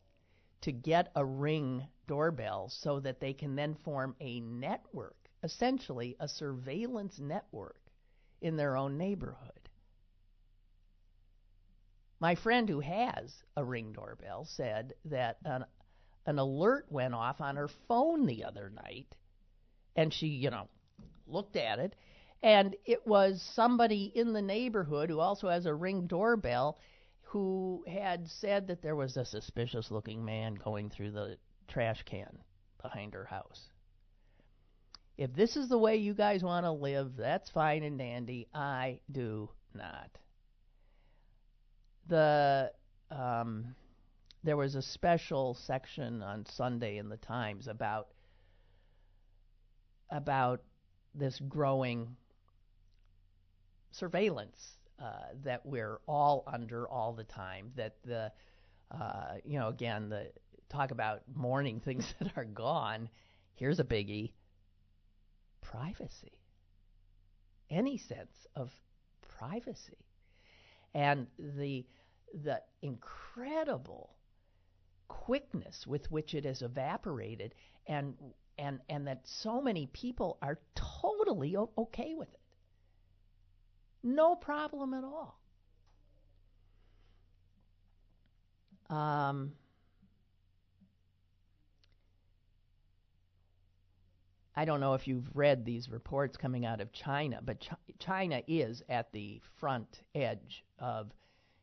[0.61, 6.27] to get a ring doorbell so that they can then form a network, essentially a
[6.27, 7.79] surveillance network
[8.41, 9.69] in their own neighborhood.
[12.19, 15.63] My friend who has a ring doorbell said that an,
[16.25, 19.15] an alert went off on her phone the other night,
[19.95, 20.67] and she, you know,
[21.27, 21.95] looked at it,
[22.41, 26.77] and it was somebody in the neighborhood who also has a ring doorbell
[27.23, 31.37] who had said that there was a suspicious looking man going through the
[31.67, 32.39] trash can
[32.81, 33.69] behind her house.
[35.17, 38.47] If this is the way you guys want to live, that's fine and dandy.
[38.53, 40.09] I do not.
[42.07, 42.71] The
[43.11, 43.75] um,
[44.43, 48.07] there was a special section on Sunday in the Times about
[50.09, 50.61] about
[51.13, 52.15] this growing
[53.91, 57.71] surveillance uh, that we're all under all the time.
[57.75, 58.31] That the
[58.91, 60.31] uh, you know again the
[60.69, 63.09] talk about mourning things that are gone.
[63.55, 64.33] Here's a biggie:
[65.61, 66.33] privacy.
[67.69, 68.71] Any sense of
[69.37, 70.05] privacy,
[70.93, 71.85] and the
[72.43, 74.15] the incredible
[75.07, 77.55] quickness with which it has evaporated
[77.87, 78.13] and
[78.57, 82.38] and and that so many people are totally o- okay with it
[84.16, 85.39] no problem at all.
[88.89, 89.53] Um,
[94.55, 98.41] I don't know if you've read these reports coming out of China, but Ch- China
[98.47, 101.12] is at the front edge of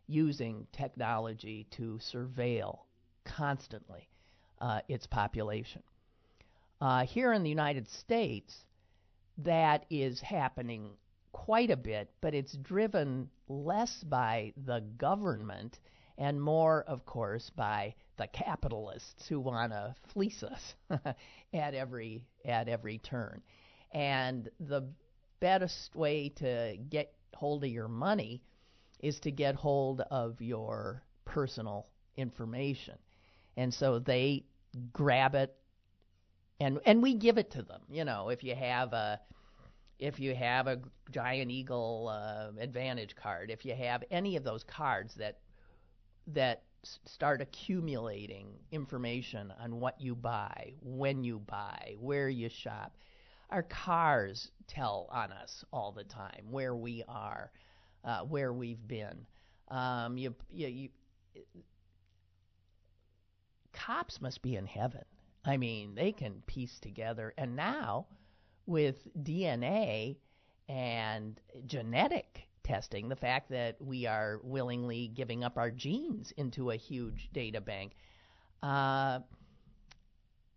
[0.06, 2.78] using technology to surveil
[3.24, 4.08] constantly
[4.60, 5.82] uh, its population.
[6.80, 8.64] Uh, here in the United States,
[9.38, 10.90] that is happening
[11.36, 15.78] quite a bit, but it's driven less by the government
[16.16, 20.74] and more, of course, by the capitalists who want to fleece us
[21.52, 23.42] at every at every turn.
[23.92, 24.88] And the
[25.38, 28.42] best way to get hold of your money
[29.00, 32.96] is to get hold of your personal information.
[33.58, 34.46] And so they
[34.94, 35.54] grab it
[36.58, 37.82] and and we give it to them.
[37.90, 39.20] You know, if you have a
[39.98, 40.80] if you have a
[41.10, 45.38] Giant Eagle uh, Advantage card, if you have any of those cards that
[46.28, 46.62] that
[47.04, 52.96] start accumulating information on what you buy, when you buy, where you shop.
[53.50, 57.50] Our cars tell on us all the time where we are,
[58.04, 59.26] uh, where we've been.
[59.68, 60.88] Um, you, you, you,
[63.72, 65.04] cops must be in heaven.
[65.44, 68.06] I mean, they can piece together, and now
[68.66, 70.16] with DNA
[70.68, 76.76] and genetic testing, the fact that we are willingly giving up our genes into a
[76.76, 77.92] huge data bank,
[78.62, 79.20] uh,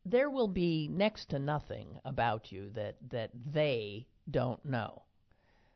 [0.05, 5.03] there will be next to nothing about you that, that they don't know.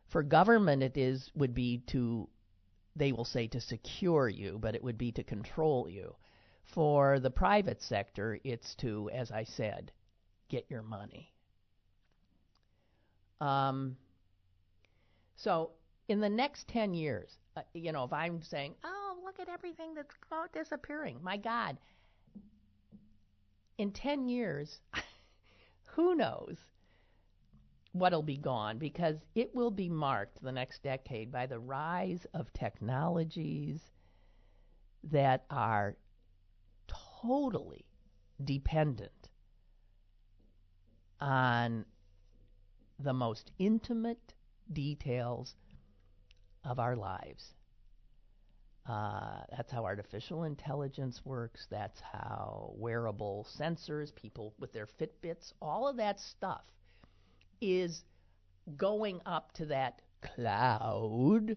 [0.08, 2.30] For government, it is would be to,
[2.96, 6.16] they will say to secure you, but it would be to control you.
[6.64, 9.92] For the private sector, it's to, as I said,
[10.50, 11.33] get your money.
[13.44, 13.98] Um,
[15.36, 15.72] so
[16.08, 19.94] in the next 10 years, uh, you know, if I'm saying, oh, look at everything
[19.94, 20.16] that's
[20.54, 21.78] disappearing, my God,
[23.78, 24.80] in 10 years,
[25.84, 26.56] who knows
[27.92, 28.78] what'll be gone?
[28.78, 33.82] Because it will be marked the next decade by the rise of technologies
[35.12, 35.98] that are
[36.88, 37.84] totally
[38.46, 39.12] dependent
[41.20, 41.86] on
[43.04, 44.34] the most intimate
[44.72, 45.56] details
[46.64, 47.54] of our lives.
[48.88, 51.68] Uh, that's how artificial intelligence works.
[51.70, 56.64] That's how wearable sensors, people with their Fitbits, all of that stuff
[57.62, 58.04] is
[58.76, 61.56] going up to that cloud.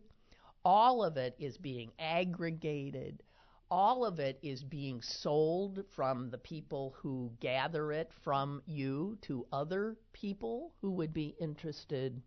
[0.65, 3.23] All of it is being aggregated
[3.71, 9.47] all of it is being sold from the people who gather it from you to
[9.53, 12.23] other people who would be interested.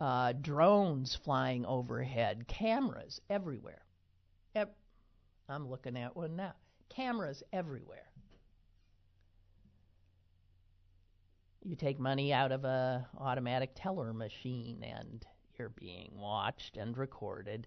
[0.00, 3.84] Uh, drones flying overhead, cameras everywhere.
[5.48, 6.54] I'm looking at one now.
[6.88, 8.08] Cameras everywhere.
[11.62, 15.24] You take money out of a automatic teller machine and
[15.58, 17.66] you're being watched and recorded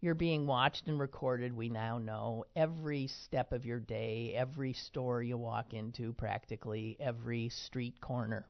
[0.00, 2.44] you're being watched and recorded, we now know.
[2.54, 8.46] Every step of your day, every store you walk into, practically every street corner.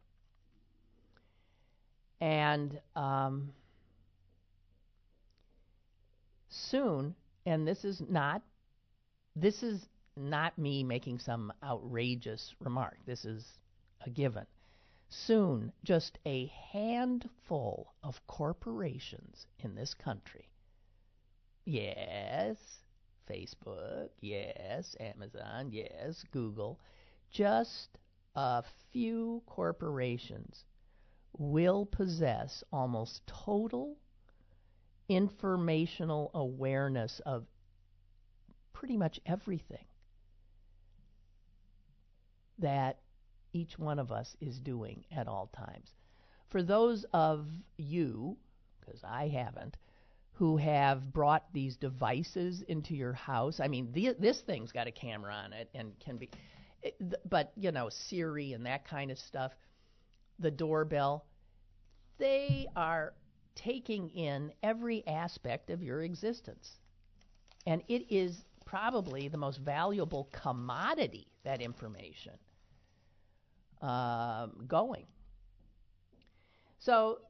[2.20, 3.52] And um,
[6.48, 8.42] soon, and this is not
[9.36, 9.86] this is
[10.16, 12.96] not me making some outrageous remark.
[13.04, 13.44] This is
[14.04, 14.46] a given.
[15.10, 20.48] Soon, just a handful of corporations in this country
[21.66, 22.56] Yes.
[23.28, 24.96] Facebook, yes.
[25.00, 26.24] Amazon, yes.
[26.30, 26.80] Google.
[27.30, 27.98] Just
[28.36, 28.62] a
[28.92, 30.64] few corporations
[31.36, 33.96] will possess almost total
[35.08, 37.46] informational awareness of
[38.72, 39.84] pretty much everything
[42.58, 42.98] that
[43.52, 45.94] each one of us is doing at all times.
[46.48, 48.36] For those of you,
[48.80, 49.76] because I haven't,
[50.38, 54.92] who have brought these devices into your house, I mean, the, this thing's got a
[54.92, 56.30] camera on it and can be,
[56.82, 56.94] it,
[57.28, 59.52] but you know, Siri and that kind of stuff,
[60.38, 61.24] the doorbell,
[62.18, 63.14] they are
[63.54, 66.70] taking in every aspect of your existence.
[67.66, 72.34] And it is probably the most valuable commodity, that information,
[73.80, 75.06] uh, going.
[76.78, 77.20] So,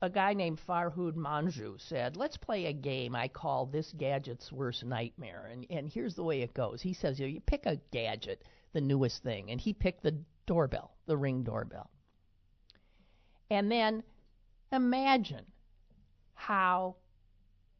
[0.00, 4.84] a guy named Farhad Manjoo said, Let's play a game I call This Gadget's Worst
[4.84, 5.48] Nightmare.
[5.50, 6.80] And, and here's the way it goes.
[6.80, 11.16] He says, you pick a gadget, the newest thing, and he picked the doorbell, the
[11.16, 11.90] ring doorbell.
[13.50, 14.04] And then
[14.70, 15.46] imagine
[16.34, 16.96] how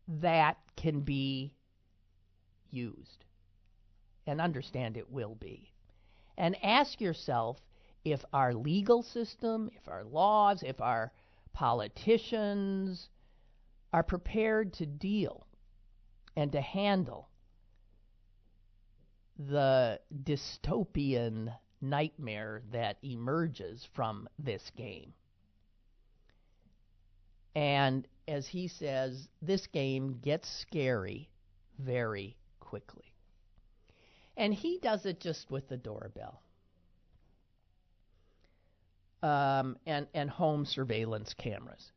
[0.08, 1.52] that can be
[2.70, 3.24] used.
[4.26, 5.72] And understand it will be.
[6.36, 7.58] And ask yourself
[8.04, 11.12] if our legal system, if our laws, if our
[11.52, 13.08] politicians
[13.92, 15.46] are prepared to deal
[16.36, 17.28] and to handle
[19.38, 25.12] the dystopian nightmare that emerges from this game.
[27.54, 31.28] And as he says, this game gets scary
[31.78, 33.14] very quickly.
[34.36, 36.42] And he does it just with the doorbell
[39.22, 41.92] um, and, and home surveillance cameras.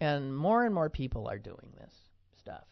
[0.00, 1.94] And more and more people are doing this
[2.40, 2.64] stuff.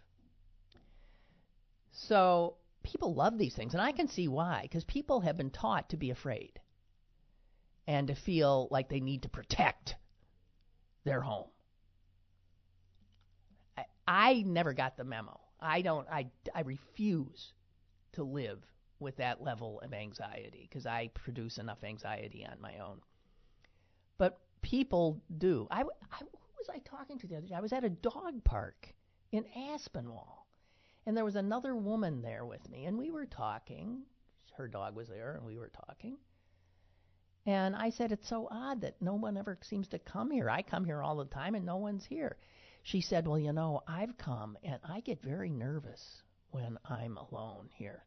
[1.93, 5.91] So people love these things, and I can see why, because people have been taught
[5.91, 6.61] to be afraid
[7.87, 9.95] and to feel like they need to protect
[11.05, 11.49] their home.
[13.77, 15.41] I, I never got the memo.
[15.61, 16.07] I don't.
[16.11, 17.53] I, I refuse
[18.13, 18.59] to live
[19.01, 23.01] with that level of anxiety because I produce enough anxiety on my own.
[24.19, 25.67] But people do.
[25.71, 27.55] I, I who was I talking to the other day?
[27.55, 28.95] I was at a dog park
[29.33, 30.47] in Aspinwall,
[31.07, 34.03] and there was another woman there with me, and we were talking.
[34.57, 36.17] Her dog was there, and we were talking.
[37.47, 40.49] And I said, It's so odd that no one ever seems to come here.
[40.49, 42.37] I come here all the time, and no one's here.
[42.83, 47.69] She said, Well, you know, I've come, and I get very nervous when I'm alone
[47.75, 48.05] here.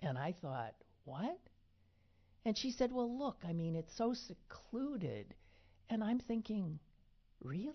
[0.00, 0.74] And I thought,
[1.04, 1.38] What?
[2.44, 5.34] And she said, Well, look, I mean, it's so secluded.
[5.88, 6.78] And I'm thinking,
[7.40, 7.74] Really?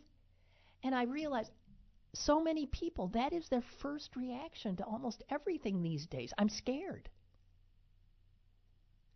[0.84, 1.52] And I realized
[2.14, 6.34] so many people, that is their first reaction to almost everything these days.
[6.38, 7.10] I'm scared.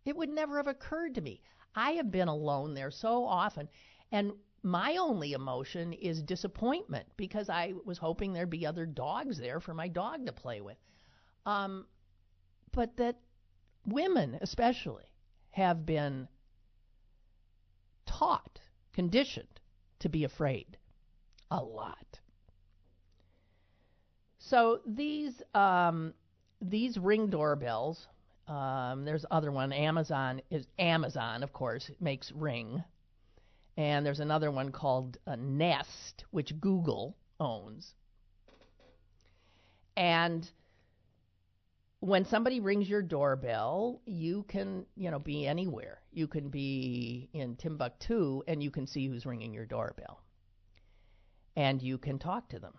[0.04, 1.40] It would never have occurred to me.
[1.74, 3.68] I have been alone there so often.
[4.10, 4.32] And
[4.62, 9.74] my only emotion is disappointment because I was hoping there'd be other dogs there for
[9.74, 10.76] my dog to play with.
[11.46, 11.86] Um,
[12.72, 13.16] but that
[13.86, 15.04] women, especially,
[15.52, 16.28] have been
[18.06, 18.60] taught,
[18.92, 19.60] conditioned
[20.00, 20.76] to be afraid
[21.50, 22.18] a lot.
[24.38, 26.14] So these um,
[26.60, 28.06] these ring doorbells.
[28.48, 29.72] Um, there's other one.
[29.72, 32.82] Amazon is Amazon, of course, makes Ring,
[33.76, 37.94] and there's another one called uh, Nest, which Google owns.
[39.96, 40.50] And
[42.02, 46.00] when somebody rings your doorbell, you can, you know, be anywhere.
[46.10, 50.20] You can be in Timbuktu and you can see who's ringing your doorbell.
[51.54, 52.74] And you can talk to them.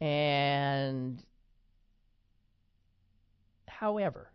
[0.00, 1.22] And
[3.68, 4.32] however,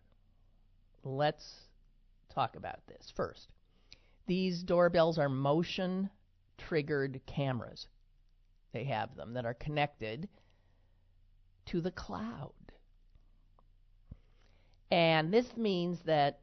[1.04, 1.56] let's
[2.36, 3.48] talk about this first.
[4.28, 6.12] These doorbells are motion
[6.60, 7.88] triggered cameras.
[8.74, 10.30] They have them that are connected
[11.66, 12.52] to the cloud.
[14.92, 16.40] And this means that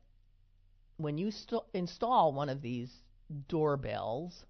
[0.97, 3.03] when you st- install one of these
[3.49, 4.45] doorbells,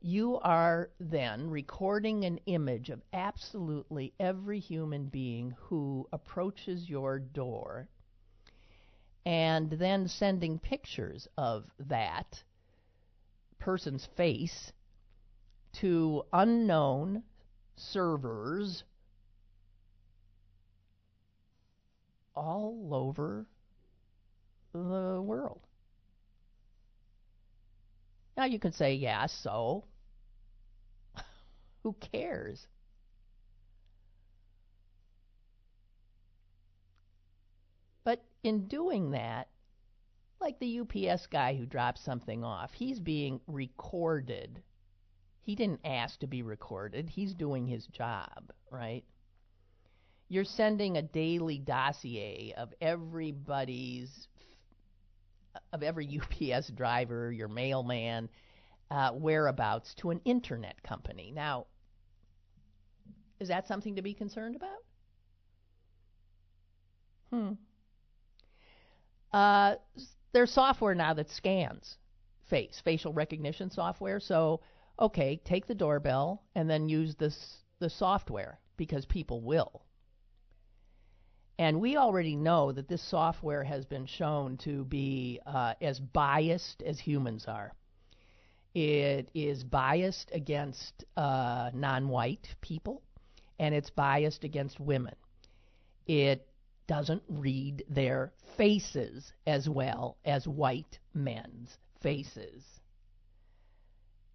[0.00, 7.88] you are then recording an image of absolutely every human being who approaches your door
[9.24, 12.42] and then sending pictures of that
[13.58, 14.72] person's face
[15.72, 17.22] to unknown
[17.76, 18.84] servers
[22.36, 23.46] all over
[24.72, 25.60] the world.
[28.36, 29.84] Now you can say, yeah, so.
[31.82, 32.66] Who cares?
[38.04, 39.48] But in doing that,
[40.40, 44.62] like the UPS guy who drops something off, he's being recorded.
[45.42, 49.04] He didn't ask to be recorded, he's doing his job, right?
[50.28, 54.28] You're sending a daily dossier of everybody's,
[55.72, 58.28] of every UPS driver, your mailman,
[58.90, 61.32] uh, whereabouts to an internet company.
[61.34, 61.66] Now,
[63.38, 64.82] is that something to be concerned about?
[67.30, 67.52] Hmm.
[69.32, 69.76] Uh,
[70.32, 71.98] there's software now that scans
[72.48, 74.20] face, facial recognition software.
[74.20, 74.60] So,
[74.98, 79.82] okay, take the doorbell and then use this the software because people will.
[81.58, 86.82] And we already know that this software has been shown to be uh, as biased
[86.82, 87.72] as humans are.
[88.74, 93.00] It is biased against uh, non white people,
[93.58, 95.14] and it's biased against women.
[96.06, 96.46] It
[96.86, 102.62] doesn't read their faces as well as white men's faces.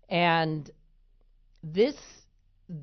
[0.10, 0.70] And
[1.64, 1.96] this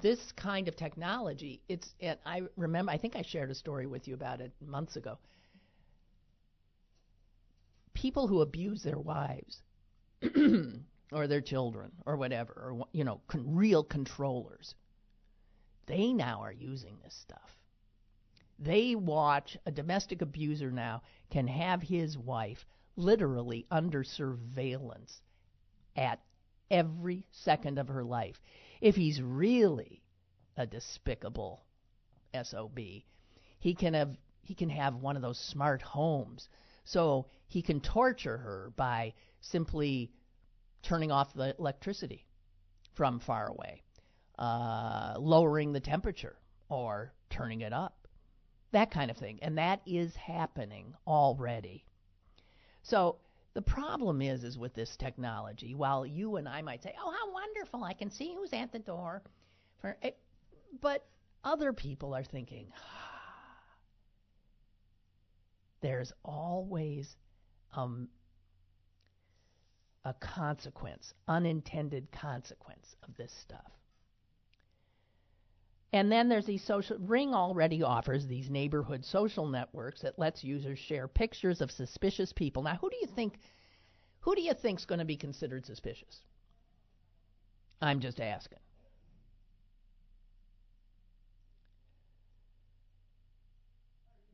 [0.01, 4.07] this kind of technology, it's and I remember I think I shared a story with
[4.07, 5.19] you about it months ago.
[7.95, 9.63] People who abuse their wives
[11.13, 14.75] or their children or whatever or you know con- real controllers
[15.87, 17.57] they now are using this stuff
[18.59, 22.67] they watch a domestic abuser now can have his wife
[22.97, 25.23] literally under surveillance
[25.97, 26.21] at
[26.71, 28.41] every second of her life.
[28.81, 30.03] If he's really
[30.57, 31.65] a despicable
[32.43, 32.79] SOB,
[33.59, 36.49] he can have he can have one of those smart homes.
[36.85, 40.11] So he can torture her by simply
[40.83, 42.27] turning off the electricity
[42.95, 43.83] from far away,
[44.39, 46.37] uh, lowering the temperature,
[46.71, 47.99] or turning it up
[48.73, 49.39] that kind of thing.
[49.43, 51.85] And that is happening already.
[52.83, 53.17] So
[53.55, 57.33] the problem is is with this technology, while you and I might say, "Oh, how
[57.33, 57.85] wonderful.
[57.85, 59.23] I can see who's at the door."
[59.81, 60.19] For it,
[60.81, 61.07] but
[61.45, 62.73] other people are thinking,
[65.81, 67.17] there's always
[67.73, 68.09] um,
[70.05, 73.73] a consequence, unintended consequence of this stuff.
[75.93, 80.79] And then there's these social Ring already offers these neighborhood social networks that lets users
[80.79, 82.63] share pictures of suspicious people.
[82.63, 83.39] Now, who do you think
[84.21, 86.21] who do you think's going to be considered suspicious?
[87.81, 88.59] I'm just asking.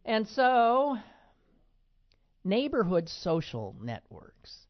[0.05, 0.99] And so,
[2.43, 4.67] neighborhood social networks.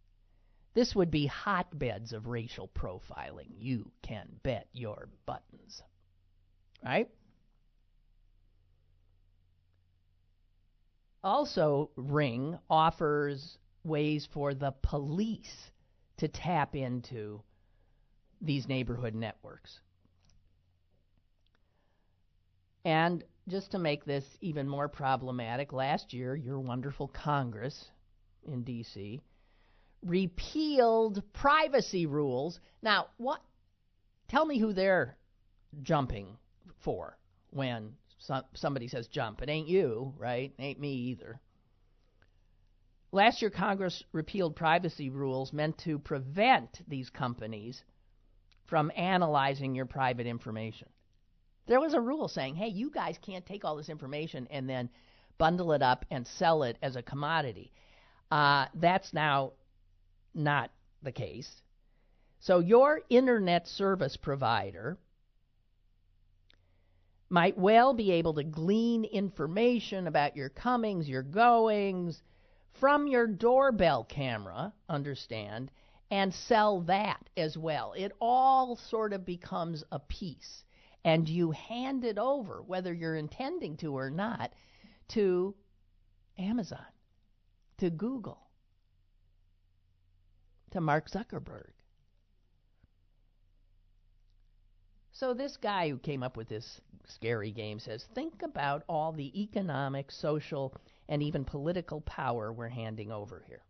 [0.75, 3.51] This would be hotbeds of racial profiling.
[3.57, 5.83] You can bet your buttons
[6.85, 7.09] right?
[11.23, 15.71] Also, Ring offers ways for the police
[16.19, 17.41] to tap into
[18.43, 19.81] these neighborhood networks.
[22.85, 27.89] And just to make this even more problematic, last year, your wonderful Congress
[28.47, 29.23] in D.C.
[30.05, 32.61] repealed privacy rules.
[32.83, 33.41] Now, what?
[34.29, 35.17] Tell me who they're
[35.83, 36.37] jumping
[36.85, 37.17] for
[37.51, 37.95] when
[38.55, 39.43] somebody says jump.
[39.43, 40.53] It ain't you, right?
[40.57, 41.41] It ain't me either.
[43.13, 47.83] Last year, Congress repealed privacy rules meant to prevent these companies
[48.67, 50.89] from analyzing your private information.
[51.67, 54.91] There was a rule saying, hey, you guys can't take all this information and then
[55.39, 57.73] bundle it up and sell it as a commodity.
[58.31, 59.53] Uh, that's now
[60.35, 60.71] not
[61.03, 61.63] the case.
[62.41, 64.99] So, your internet service provider
[67.29, 72.23] might well be able to glean information about your comings, your goings
[72.81, 75.71] from your doorbell camera, understand,
[76.11, 77.93] and sell that as well.
[77.97, 80.65] It all sort of becomes a piece.
[81.05, 84.53] And you hand it over, whether you're intending to or not,
[85.09, 85.55] to
[86.39, 86.87] Amazon,
[87.79, 88.41] to Google,
[90.71, 91.73] to Mark Zuckerberg.
[95.15, 99.41] So this guy who came up with this scary game says, think about all the
[99.41, 100.75] economic, social,
[101.09, 103.63] and even political power we're handing over here.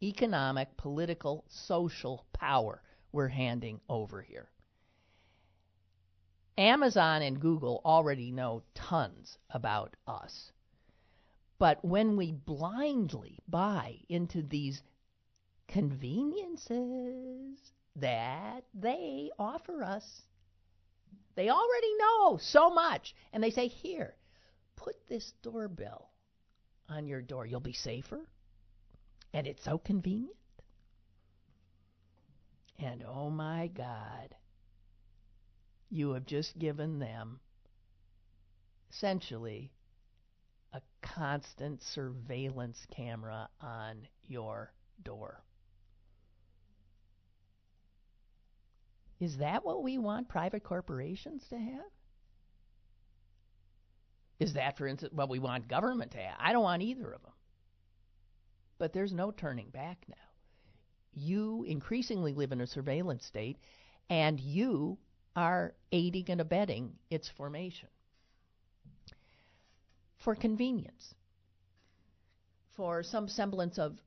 [0.00, 4.48] Economic, political, social power we're handing over here.
[6.56, 10.52] Amazon and Google already know tons about us.
[11.58, 14.84] But when we blindly buy into these
[15.66, 20.04] conveniences that they offer us.
[21.36, 23.14] They already know so much.
[23.32, 24.14] And they say, here,
[24.76, 26.10] put this doorbell
[26.88, 27.46] on your door.
[27.46, 28.20] You'll be safer.
[29.32, 30.36] And it's so convenient.
[32.78, 34.34] And oh my God,
[35.90, 37.40] you have just given them
[38.92, 39.72] essentially
[40.72, 44.72] a constant surveillance camera on your
[45.02, 45.42] door.
[49.20, 51.90] Is that what we want private corporations to have?
[54.40, 56.36] Is that, for instance, what we want government to have?
[56.38, 57.32] I don't want either of them.
[58.78, 60.14] But there's no turning back now.
[61.12, 63.58] You increasingly live in a surveillance state,
[64.10, 64.98] and you
[65.36, 67.88] are aiding and abetting its formation.
[70.18, 71.14] For convenience,
[72.76, 73.98] for some semblance of,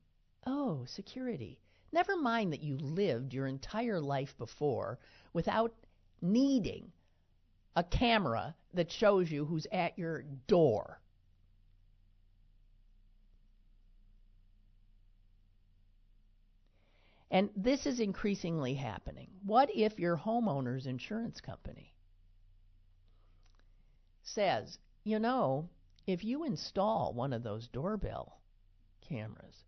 [0.46, 1.60] oh, security.
[1.92, 4.98] Never mind that you lived your entire life before
[5.32, 5.74] without
[6.20, 6.92] needing
[7.74, 11.00] a camera that shows you who's at your door.
[17.30, 19.28] And this is increasingly happening.
[19.44, 21.94] What if your homeowner's insurance company
[24.22, 25.68] says, you know,
[26.06, 28.40] if you install one of those doorbell
[29.02, 29.64] cameras,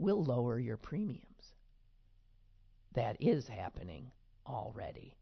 [0.00, 1.24] we'll lower your premiums?
[2.94, 4.10] That is happening
[4.46, 5.16] already.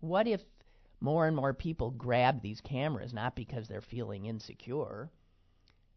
[0.00, 0.42] What if
[1.00, 5.10] more and more people grab these cameras not because they're feeling insecure,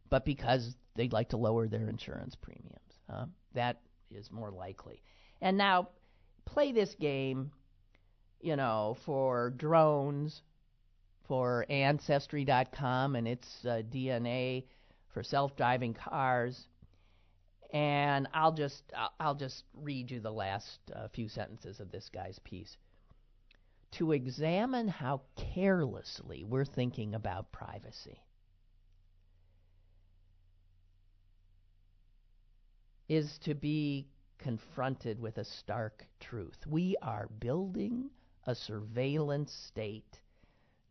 [0.10, 3.00] but because they'd like to lower their insurance premiums.
[3.10, 3.26] Huh?
[3.54, 5.02] That is more likely.
[5.42, 5.90] And now,
[6.46, 7.52] play this game,
[8.42, 10.42] you know, for drones,
[11.28, 14.64] for Ancestry.com and its uh, DNA,
[15.14, 16.68] for self-driving cars,
[17.74, 18.84] and I'll just
[19.20, 22.78] I'll just read you the last uh, few sentences of this guy's piece
[23.92, 25.22] to examine how
[25.54, 28.22] carelessly we're thinking about privacy.
[33.10, 34.08] Is to be
[34.38, 36.58] confronted with a stark truth.
[36.68, 38.10] We are building
[38.46, 40.20] a surveillance state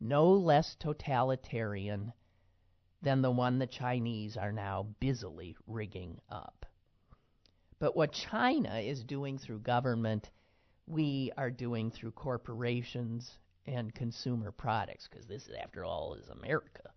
[0.01, 2.12] no less totalitarian
[3.03, 6.66] than the one the Chinese are now busily rigging up.
[7.78, 10.30] But what China is doing through government
[10.86, 16.90] we are doing through corporations and consumer products, because this, after all, is America.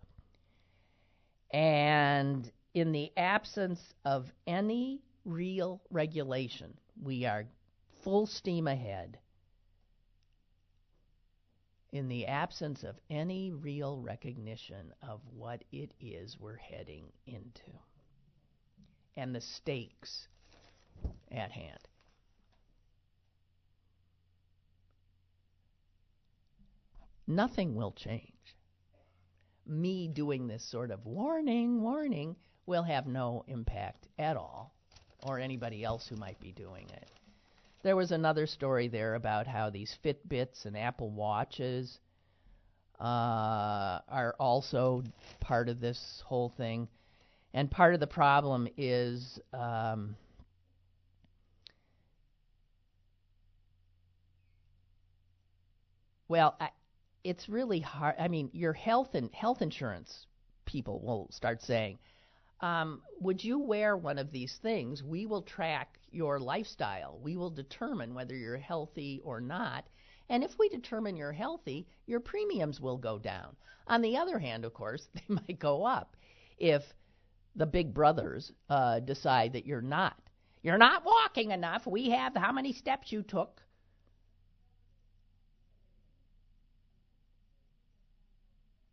[1.52, 7.44] And in the absence of any real regulation, we are
[8.04, 9.18] full steam ahead.
[11.92, 17.72] In the absence of any real recognition of what it is we're heading into
[19.16, 20.28] and the stakes
[21.32, 21.88] at hand.
[27.30, 28.56] nothing will change.
[29.66, 32.36] Me doing this sort of warning, warning,
[32.66, 34.74] will have no impact at all,
[35.22, 37.10] or anybody else who might be doing it.
[37.82, 41.98] There was another story there about how these Fitbits and Apple Watches
[43.00, 45.02] uh, are also
[45.40, 46.88] part of this whole thing.
[47.54, 50.14] And part of the problem is um,
[56.28, 56.68] well, I,
[57.24, 58.14] it's really hard.
[58.18, 60.26] I mean, your health and health insurance
[60.64, 61.98] people will start saying,
[62.60, 65.02] um, "Would you wear one of these things?
[65.02, 67.18] We will track your lifestyle.
[67.22, 69.88] We will determine whether you're healthy or not."
[70.28, 73.56] And if we determine you're healthy, your premiums will go down.
[73.86, 76.16] On the other hand, of course, they might go up
[76.58, 76.82] if
[77.56, 80.20] the big brothers uh, decide that you're not.
[80.62, 81.86] You're not walking enough.
[81.86, 83.62] We have how many steps you took.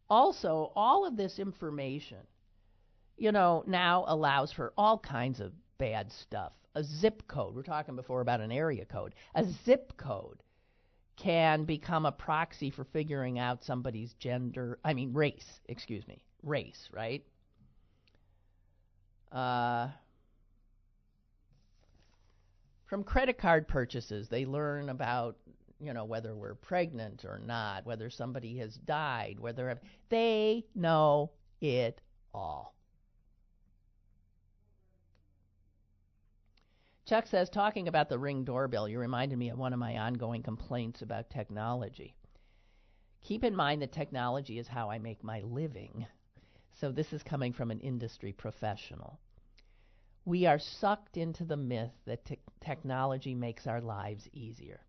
[0.10, 2.20] also, all of this information,
[3.18, 6.54] you know, now allows for all kinds of bad stuff.
[6.76, 9.16] A zip code, we're talking before about an area code.
[9.36, 10.44] A zip code
[11.16, 16.90] can become a proxy for figuring out somebody's gender, I mean, race, excuse me, race,
[16.94, 17.26] right?
[19.32, 19.90] Uh,
[22.86, 25.38] from credit card purchases, they learn about
[25.80, 32.02] you know, whether we're pregnant or not, whether somebody has died, whether they know it
[32.34, 32.77] all.
[37.08, 40.44] Chuck says, talking about the ring doorbell, you reminded me of one of my ongoing
[40.44, 42.18] complaints about technology.
[43.22, 46.06] Keep in mind that technology is how I make my living.
[46.82, 49.20] So this is coming from an industry professional.
[50.26, 54.82] We are sucked into the myth that te- technology makes our lives easier.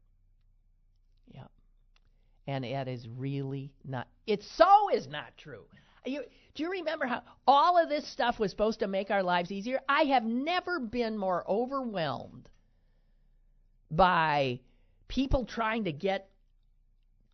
[1.33, 1.51] Yep.
[2.49, 4.09] And it is really not.
[4.27, 5.65] It so is not true.
[6.05, 6.23] You,
[6.55, 9.81] do you remember how all of this stuff was supposed to make our lives easier?
[9.89, 12.49] I have never been more overwhelmed
[13.91, 14.61] by
[15.09, 16.29] people trying to get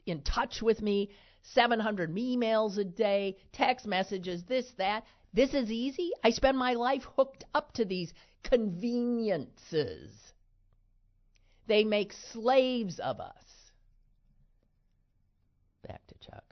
[0.06, 1.10] in touch with me,
[1.42, 5.04] 700 emails a day, text messages, this, that.
[5.32, 6.10] This is easy.
[6.22, 8.12] I spend my life hooked up to these
[8.44, 10.12] conveniences.
[11.66, 13.72] They make slaves of us.
[15.86, 16.43] Back to Chuck.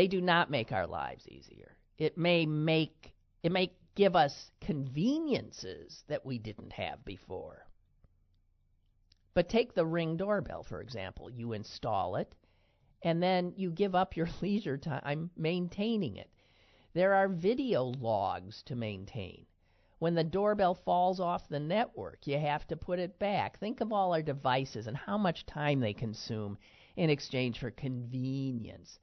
[0.00, 1.76] They do not make our lives easier.
[1.98, 7.66] It may make it may give us conveniences that we didn't have before.
[9.34, 11.28] But take the Ring doorbell, for example.
[11.28, 12.34] You install it,
[13.02, 16.30] and then you give up your leisure time maintaining it.
[16.94, 19.44] There are video logs to maintain.
[19.98, 23.58] When the doorbell falls off the network, you have to put it back.
[23.58, 26.56] Think of all our devices and how much time they consume
[26.96, 28.98] in exchange for convenience.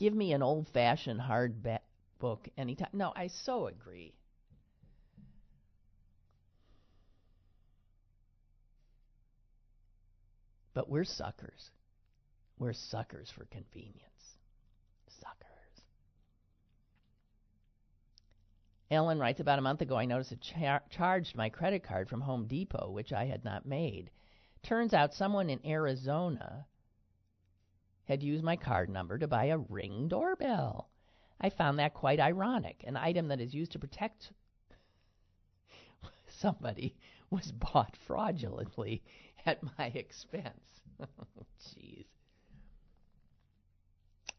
[0.00, 1.82] Give me an old fashioned hard ba-
[2.18, 2.88] book anytime.
[2.94, 4.14] No, I so agree.
[10.72, 11.70] But we're suckers.
[12.58, 14.38] We're suckers for convenience.
[15.20, 15.82] Suckers.
[18.90, 22.22] Ellen writes About a month ago, I noticed it char- charged my credit card from
[22.22, 24.10] Home Depot, which I had not made.
[24.62, 26.66] Turns out someone in Arizona
[28.04, 30.90] had used my card number to buy a ring doorbell.
[31.40, 32.84] I found that quite ironic.
[32.86, 34.32] An item that is used to protect
[36.26, 36.96] somebody
[37.30, 39.02] was bought fraudulently
[39.46, 40.80] at my expense.
[41.60, 42.06] Jeez.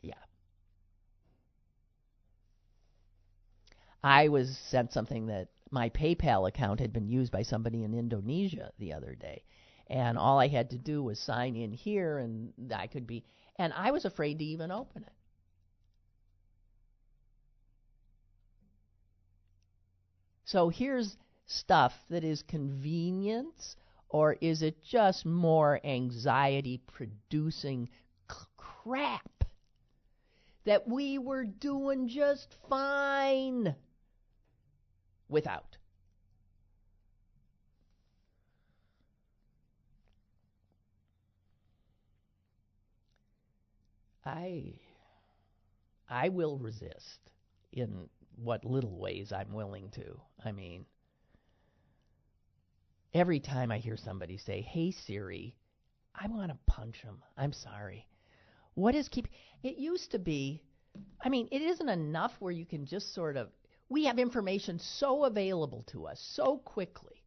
[0.01, 0.13] Yeah.
[4.03, 8.71] I was sent something that my PayPal account had been used by somebody in Indonesia
[8.77, 9.43] the other day.
[9.91, 13.25] And all I had to do was sign in here and I could be
[13.57, 15.11] and I was afraid to even open it.
[20.45, 23.75] So here's stuff that is convenience
[24.07, 27.89] or is it just more anxiety producing
[28.55, 29.43] crap
[30.63, 33.75] that we were doing just fine
[35.27, 35.70] without?
[44.31, 44.79] I
[46.07, 47.19] I will resist
[47.73, 50.21] in what little ways I'm willing to.
[50.43, 50.85] I mean,
[53.13, 55.57] every time I hear somebody say, "Hey Siri,"
[56.15, 57.21] I want to punch them.
[57.35, 58.07] I'm sorry.
[58.73, 59.27] What is keep
[59.63, 60.63] It used to be
[61.21, 63.49] I mean, it isn't enough where you can just sort of
[63.89, 67.21] we have information so available to us so quickly.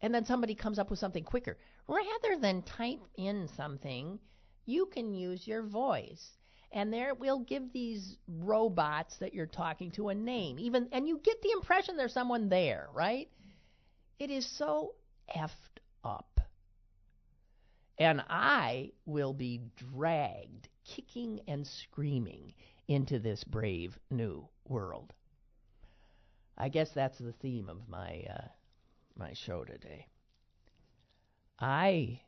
[0.00, 1.58] And then somebody comes up with something quicker.
[1.86, 4.18] Rather than type in something,
[4.66, 6.24] you can use your voice.
[6.72, 10.58] And there we'll give these robots that you're talking to a name.
[10.58, 13.30] Even and you get the impression there's someone there, right?
[14.18, 14.94] It is so
[15.34, 16.40] effed up.
[17.98, 22.52] And I will be dragged kicking and screaming
[22.88, 25.12] into this brave new world.
[26.58, 28.48] I guess that's the theme of my uh,
[29.16, 30.06] my show today.
[31.58, 32.20] I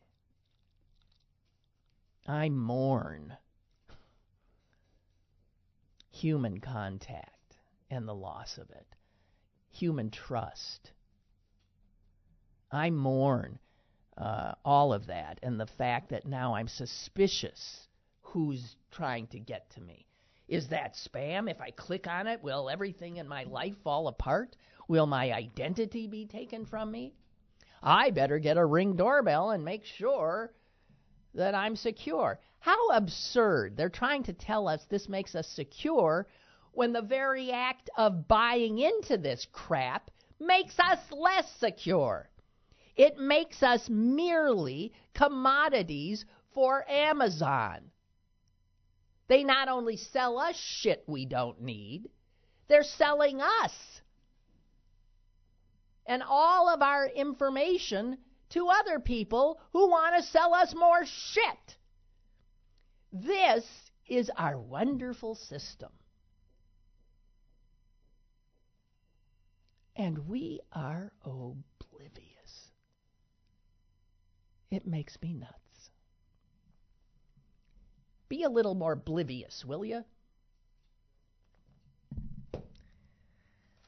[2.28, 3.38] I mourn
[6.10, 7.56] human contact
[7.90, 8.86] and the loss of it,
[9.70, 10.92] human trust.
[12.70, 13.58] I mourn
[14.18, 17.88] uh, all of that and the fact that now I'm suspicious
[18.20, 20.04] who's trying to get to me.
[20.48, 21.50] Is that spam?
[21.50, 24.54] If I click on it, will everything in my life fall apart?
[24.86, 27.14] Will my identity be taken from me?
[27.82, 30.52] I better get a ring doorbell and make sure
[31.34, 32.38] that I'm secure.
[32.60, 33.76] How absurd.
[33.76, 36.26] They're trying to tell us this makes us secure
[36.72, 40.10] when the very act of buying into this crap
[40.40, 42.28] makes us less secure.
[42.96, 47.90] It makes us merely commodities for Amazon.
[49.28, 52.08] They not only sell us shit we don't need,
[52.68, 53.98] they're selling us
[56.08, 58.16] and all of our information
[58.50, 61.76] to other people who want to sell us more shit.
[63.12, 63.64] This
[64.06, 65.90] is our wonderful system.
[69.96, 72.70] And we are oblivious.
[74.70, 75.52] It makes me nuts.
[78.28, 80.04] Be a little more oblivious, will you?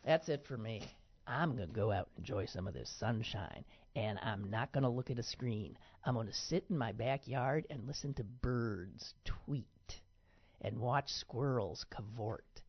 [0.05, 0.83] That's it for me.
[1.27, 4.83] I'm going to go out and enjoy some of this sunshine, and I'm not going
[4.85, 5.77] to look at a screen.
[6.05, 9.67] I'm going to sit in my backyard and listen to birds tweet
[10.61, 12.63] and watch squirrels cavort.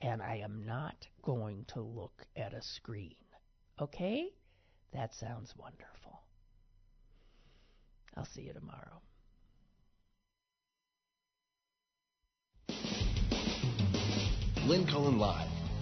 [0.00, 3.14] And I am not going to look at a screen.
[3.80, 4.28] Okay?
[4.92, 6.20] That sounds wonderful.
[8.16, 9.00] I'll see you tomorrow.
[14.66, 15.48] Lynn Cullen Live,